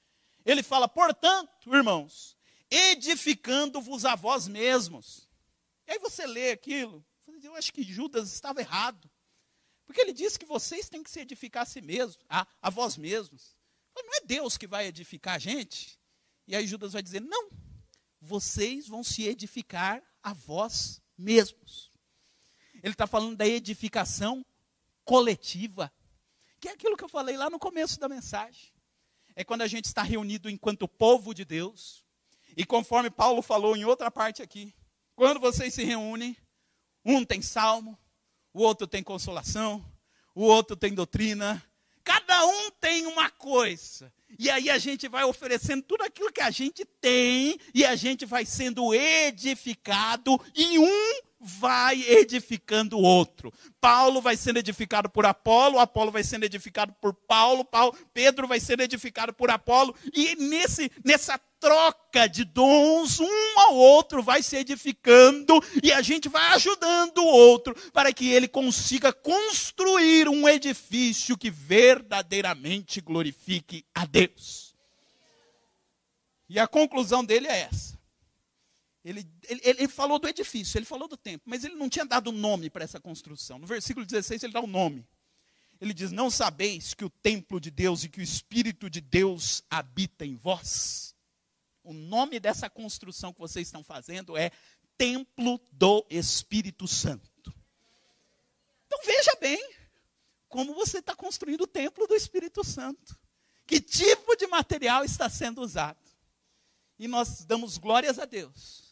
ele 0.47 0.62
fala: 0.62 0.87
portanto, 0.87 1.75
irmãos, 1.75 2.37
edificando-vos 2.70 4.05
a 4.05 4.14
vós 4.14 4.47
mesmos. 4.47 5.29
E 5.88 5.90
aí 5.90 5.99
você 5.99 6.25
lê 6.25 6.53
aquilo, 6.53 7.05
eu 7.42 7.57
acho 7.57 7.73
que 7.73 7.83
Judas 7.83 8.33
estava 8.33 8.61
errado. 8.61 9.11
Porque 9.85 10.01
ele 10.01 10.12
disse 10.12 10.38
que 10.38 10.47
vocês 10.47 10.88
têm 10.88 11.03
que 11.03 11.11
se 11.11 11.18
edificar 11.18 11.64
a 11.64 11.66
si 11.66 11.81
mesmos, 11.81 12.16
a, 12.29 12.47
a 12.62 12.70
vós 12.70 12.97
mesmos. 12.97 13.57
Não 13.92 14.14
é 14.14 14.20
Deus 14.20 14.57
que 14.57 14.68
vai 14.68 14.87
edificar 14.87 15.35
a 15.35 15.40
gente. 15.40 15.99
E 16.47 16.55
aí 16.55 16.64
Judas 16.64 16.92
vai 16.92 17.03
dizer: 17.03 17.20
não, 17.20 17.51
vocês 18.20 18.87
vão 18.87 19.03
se 19.03 19.25
edificar 19.25 20.01
a 20.23 20.33
vós 20.33 21.03
mesmos. 21.18 21.90
Ele 22.85 22.92
está 22.92 23.09
falando 23.09 23.37
da 23.37 23.49
edificação 23.49 24.47
coletiva, 25.05 25.93
que 26.61 26.69
é 26.69 26.73
aquilo 26.73 26.97
que 26.97 27.05
eu 27.05 27.09
falei 27.09 27.37
lá 27.37 27.51
no 27.51 27.59
começo 27.59 27.99
da 28.01 28.09
mensagem. 28.09 28.73
É 29.37 29.45
quando 29.45 29.62
a 29.62 29.67
gente 29.67 29.87
está 29.87 30.03
reunido 30.03 30.49
enquanto 30.49 30.88
povo 30.88 31.35
de 31.35 31.45
Deus, 31.45 32.05
e 32.57 32.64
conforme 32.64 33.11
Paulo 33.11 33.43
falou 33.43 33.77
em 33.77 33.85
outra 33.85 34.11
parte 34.11 34.43
aqui, 34.43 34.75
quando 35.14 35.40
vocês 35.40 35.75
se 35.75 35.85
reúnem, 35.85 36.37
um 37.05 37.25
tem 37.25 37.43
salmo, 37.43 37.99
o 38.53 38.62
outro 38.62 38.87
tem 38.87 39.03
consolação, 39.03 39.85
o 40.35 40.45
outro 40.45 40.77
tem 40.77 40.95
doutrina, 40.95 41.62
cada 42.03 42.47
um 42.47 42.71
tem 42.73 43.07
uma 43.07 43.31
coisa. 43.31 44.12
E 44.38 44.51
aí 44.51 44.69
a 44.71 44.79
gente 44.79 45.09
vai 45.09 45.25
oferecendo 45.25 45.83
tudo 45.83 46.03
aquilo 46.03 46.33
que 46.33 46.40
a 46.40 46.51
gente 46.51 46.85
tem 46.85 47.59
e 47.73 47.85
a 47.85 47.95
gente 47.97 48.25
vai 48.27 48.45
sendo 48.45 48.95
edificado 48.95 50.40
e 50.55 50.79
um 50.79 51.21
vai 51.45 52.03
edificando 52.03 52.97
o 52.97 53.03
outro. 53.03 53.53
Paulo 53.81 54.21
vai 54.23 54.37
sendo 54.37 54.59
edificado 54.59 55.11
por 55.11 55.27
Apolo, 55.27 55.79
Apolo 55.79 56.11
vai 56.11 56.25
sendo 56.25 56.45
edificado 56.45 56.95
por 57.01 57.13
Paulo, 57.13 57.65
Paulo 57.65 57.95
Pedro 58.15 58.49
vai 58.49 58.59
sendo 58.59 58.81
edificado 58.81 59.33
por 59.35 59.51
Apolo, 59.51 59.95
e 60.13 60.35
nesse, 60.37 60.91
nessa 61.05 61.39
troca 61.61 62.27
de 62.27 62.45
dons, 62.45 63.21
um 63.21 63.61
ao 63.61 63.75
outro 63.75 64.23
vai 64.23 64.43
se 64.43 64.57
edificando 64.57 65.63
e 65.83 65.93
a 65.93 66.03
gente 66.03 66.29
vai 66.29 66.55
ajudando 66.55 67.19
o 67.19 67.27
outro 67.27 67.75
para 67.91 68.13
que 68.13 68.31
ele 68.31 68.49
consiga 68.49 69.13
construir 69.13 70.29
um 70.29 70.49
edifício 70.49 71.37
que 71.37 71.51
verdadeiramente 71.51 73.01
glorifique 73.01 73.85
a 73.95 74.05
Deus. 74.05 74.75
E 76.49 76.59
a 76.59 76.67
conclusão 76.67 77.25
dele 77.25 77.49
é 77.49 77.61
essa. 77.61 77.94
Ele, 79.05 79.29
ele, 79.47 79.61
ele, 79.62 79.88
falou 79.88 80.19
do 80.19 80.27
edifício, 80.27 80.79
ele 80.79 80.87
falou 80.87 81.07
do 81.07 81.17
templo, 81.17 81.43
mas 81.45 81.62
ele 81.62 81.75
não 81.75 81.90
tinha 81.90 82.07
dado 82.07 82.33
nome 82.33 82.71
para 82.71 82.85
essa 82.85 82.99
construção. 82.99 83.59
No 83.59 83.67
versículo 83.67 84.07
16 84.07 84.43
ele 84.43 84.53
dá 84.53 84.61
o 84.61 84.64
um 84.64 84.67
nome. 84.67 85.07
Ele 85.79 85.93
diz: 85.93 86.11
Não 86.11 86.31
sabeis 86.31 86.95
que 86.95 87.05
o 87.05 87.11
templo 87.11 87.61
de 87.61 87.71
Deus 87.71 88.03
e 88.03 88.09
que 88.09 88.21
o 88.21 88.23
Espírito 88.23 88.88
de 88.88 89.03
Deus 89.03 89.62
habita 89.69 90.25
em 90.25 90.37
vós? 90.37 91.14
O 91.83 91.93
nome 91.93 92.40
dessa 92.40 92.71
construção 92.71 93.31
que 93.31 93.40
vocês 93.40 93.69
estão 93.69 93.85
fazendo 93.85 94.38
é 94.38 94.51
Templo 94.97 95.61
do 95.71 96.07
Espírito 96.09 96.88
Santo. 96.88 97.53
Então 98.87 99.01
veja 99.05 99.37
bem 99.38 99.61
como 100.49 100.73
você 100.73 101.01
está 101.01 101.14
construindo 101.14 101.62
o 101.62 101.67
templo 101.67 102.07
do 102.07 102.14
Espírito 102.14 102.64
Santo. 102.64 103.19
Que 103.67 103.81
tipo 103.81 104.35
de 104.37 104.47
material 104.47 105.05
está 105.05 105.29
sendo 105.29 105.61
usado? 105.61 105.99
E 106.99 107.07
nós 107.07 107.45
damos 107.45 107.77
glórias 107.77 108.19
a 108.19 108.25
Deus 108.25 108.84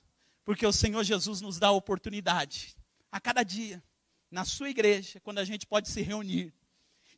porque 0.44 0.66
o 0.66 0.72
Senhor 0.72 1.02
Jesus 1.05 1.40
nos 1.40 1.59
dá 1.59 1.68
a 1.68 1.72
oportunidade, 1.72 2.74
a 3.11 3.20
cada 3.20 3.42
dia, 3.42 3.83
na 4.31 4.44
sua 4.44 4.70
igreja, 4.70 5.20
quando 5.20 5.38
a 5.38 5.44
gente 5.44 5.66
pode 5.66 5.88
se 5.88 6.02
reunir. 6.02 6.52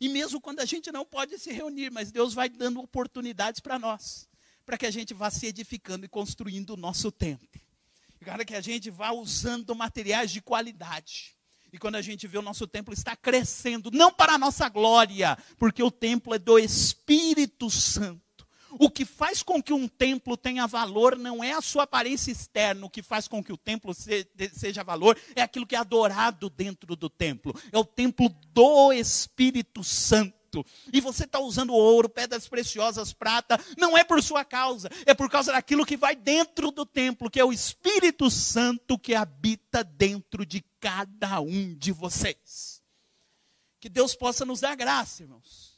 E 0.00 0.08
mesmo 0.08 0.40
quando 0.40 0.60
a 0.60 0.64
gente 0.64 0.90
não 0.90 1.04
pode 1.04 1.38
se 1.38 1.52
reunir, 1.52 1.90
mas 1.90 2.10
Deus 2.10 2.34
vai 2.34 2.48
dando 2.48 2.80
oportunidades 2.80 3.60
para 3.60 3.78
nós, 3.78 4.28
para 4.66 4.76
que 4.76 4.86
a 4.86 4.90
gente 4.90 5.14
vá 5.14 5.30
se 5.30 5.46
edificando 5.46 6.04
e 6.04 6.08
construindo 6.08 6.70
o 6.70 6.76
nosso 6.76 7.12
templo. 7.12 7.48
Para 8.24 8.44
que 8.44 8.54
a 8.54 8.60
gente 8.60 8.90
vá 8.90 9.12
usando 9.12 9.74
materiais 9.74 10.30
de 10.30 10.40
qualidade. 10.40 11.36
E 11.72 11.78
quando 11.78 11.96
a 11.96 12.02
gente 12.02 12.26
vê 12.26 12.38
o 12.38 12.42
nosso 12.42 12.66
templo 12.66 12.94
está 12.94 13.14
crescendo, 13.14 13.90
não 13.90 14.12
para 14.12 14.34
a 14.34 14.38
nossa 14.38 14.68
glória, 14.68 15.36
porque 15.58 15.82
o 15.82 15.90
templo 15.90 16.34
é 16.34 16.38
do 16.38 16.58
Espírito 16.58 17.70
Santo 17.70 18.24
o 18.78 18.90
que 18.90 19.04
faz 19.04 19.42
com 19.42 19.62
que 19.62 19.72
um 19.72 19.88
templo 19.88 20.36
tenha 20.36 20.66
valor 20.66 21.16
não 21.16 21.42
é 21.42 21.52
a 21.52 21.60
sua 21.60 21.84
aparência 21.84 22.30
externa, 22.30 22.86
o 22.86 22.90
que 22.90 23.02
faz 23.02 23.28
com 23.28 23.42
que 23.42 23.52
o 23.52 23.56
templo 23.56 23.92
seja 23.94 24.82
valor 24.82 25.18
é 25.34 25.42
aquilo 25.42 25.66
que 25.66 25.74
é 25.74 25.78
adorado 25.78 26.50
dentro 26.50 26.96
do 26.96 27.08
templo. 27.08 27.54
É 27.72 27.78
o 27.78 27.84
templo 27.84 28.28
do 28.52 28.92
Espírito 28.92 29.82
Santo. 29.82 30.64
E 30.92 31.00
você 31.00 31.24
está 31.24 31.40
usando 31.40 31.72
ouro, 31.72 32.08
pedras 32.08 32.46
preciosas, 32.46 33.12
prata, 33.12 33.58
não 33.76 33.98
é 33.98 34.04
por 34.04 34.22
sua 34.22 34.44
causa, 34.44 34.88
é 35.04 35.12
por 35.12 35.28
causa 35.28 35.50
daquilo 35.50 35.84
que 35.84 35.96
vai 35.96 36.14
dentro 36.14 36.70
do 36.70 36.86
templo, 36.86 37.28
que 37.28 37.40
é 37.40 37.44
o 37.44 37.52
Espírito 37.52 38.30
Santo 38.30 38.96
que 38.96 39.16
habita 39.16 39.82
dentro 39.82 40.46
de 40.46 40.64
cada 40.78 41.40
um 41.40 41.74
de 41.74 41.90
vocês. 41.90 42.80
Que 43.80 43.88
Deus 43.88 44.14
possa 44.14 44.44
nos 44.44 44.60
dar 44.60 44.76
graça, 44.76 45.24
irmãos 45.24 45.73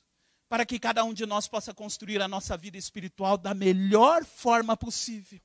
para 0.49 0.65
que 0.65 0.79
cada 0.79 1.05
um 1.05 1.13
de 1.13 1.27
nós 1.27 1.49
possa 1.49 1.75
construir 1.75 2.23
a 2.23 2.29
nossa 2.29 2.57
vida 2.57 2.79
espiritual 2.79 3.37
da 3.37 3.53
melhor 3.53 4.25
forma 4.25 4.77
possível. 4.77 5.41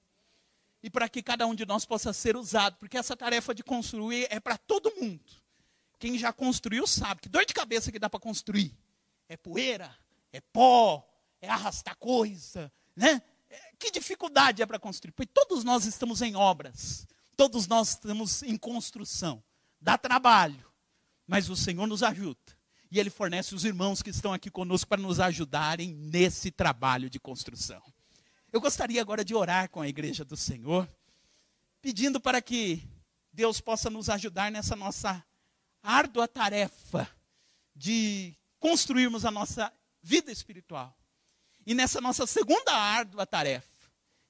E 0.84 0.90
para 0.90 1.08
que 1.10 1.22
cada 1.22 1.46
um 1.46 1.56
de 1.56 1.66
nós 1.66 1.86
possa 1.86 2.12
ser 2.14 2.36
usado, 2.36 2.78
porque 2.78 2.98
essa 2.98 3.16
tarefa 3.16 3.54
de 3.54 3.64
construir 3.64 4.28
é 4.30 4.40
para 4.40 4.58
todo 4.58 4.94
mundo. 5.00 5.32
Quem 6.00 6.18
já 6.18 6.34
construiu 6.34 6.88
sabe 6.88 7.22
que 7.22 7.30
dor 7.30 7.46
de 7.46 7.54
cabeça 7.54 7.92
que 7.92 8.00
dá 8.00 8.10
para 8.10 8.20
construir. 8.20 8.76
É 9.30 9.38
poeira, 9.38 9.96
é 10.34 10.42
pó, 10.42 11.08
é 11.40 11.48
arrastar 11.48 11.96
coisa, 11.98 12.72
né? 12.96 13.22
É, 13.50 13.74
que 13.78 13.92
dificuldade 13.92 14.62
é 14.62 14.66
para 14.66 14.80
construir? 14.80 15.12
Porque 15.12 15.32
todos 15.32 15.64
nós 15.64 15.86
estamos 15.86 16.22
em 16.22 16.36
obras, 16.36 17.08
todos 17.38 17.68
nós 17.68 17.90
estamos 17.90 18.42
em 18.44 18.58
construção. 18.58 19.44
Dá 19.80 19.98
trabalho, 19.98 20.72
mas 21.28 21.50
o 21.50 21.56
Senhor 21.56 21.88
nos 21.88 22.02
ajuda 22.04 22.61
e 22.92 23.00
Ele 23.00 23.10
fornece 23.10 23.56
os 23.56 23.64
irmãos 23.64 24.02
que 24.02 24.10
estão 24.10 24.34
aqui 24.34 24.52
conosco 24.52 24.90
para 24.90 25.02
nos 25.02 25.20
ajudarem 25.20 25.94
nesse 25.94 26.52
trabalho 26.52 27.10
de 27.10 27.20
construção. 27.20 27.82
Eu 28.52 28.60
gostaria 28.60 29.02
agora 29.02 29.24
de 29.24 29.34
orar 29.34 29.70
com 29.70 29.80
a 29.80 29.88
igreja 29.88 30.26
do 30.26 30.36
Senhor, 30.36 30.88
pedindo 31.82 32.20
para 32.20 32.42
que 32.42 32.84
Deus 33.32 33.62
possa 33.62 33.90
nos 33.90 34.10
ajudar 34.10 34.52
nessa 34.52 34.76
nossa 34.76 35.24
árdua 35.82 36.28
tarefa 36.28 37.10
de 37.74 38.36
construirmos 38.60 39.24
a 39.24 39.32
nossa 39.32 39.72
vida 40.04 40.30
espiritual. 40.30 40.96
E 41.66 41.74
nessa 41.74 42.02
nossa 42.02 42.28
segunda 42.28 42.74
árdua 42.74 43.26
tarefa, 43.26 43.68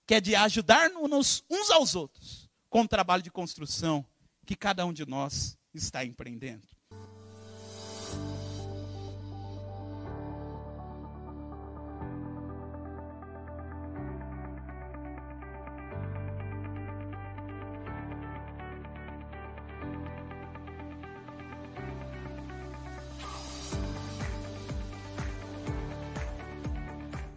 que 0.06 0.14
é 0.14 0.22
de 0.22 0.36
ajudar-nos 0.36 1.44
uns 1.50 1.72
aos 1.72 1.96
outros 1.96 2.50
com 2.70 2.82
o 2.82 2.88
trabalho 2.88 3.24
de 3.24 3.32
construção 3.32 4.06
que 4.46 4.56
cada 4.56 4.86
um 4.86 4.94
de 4.94 5.06
nós 5.06 5.58
está 5.74 6.06
empreendendo. 6.06 6.68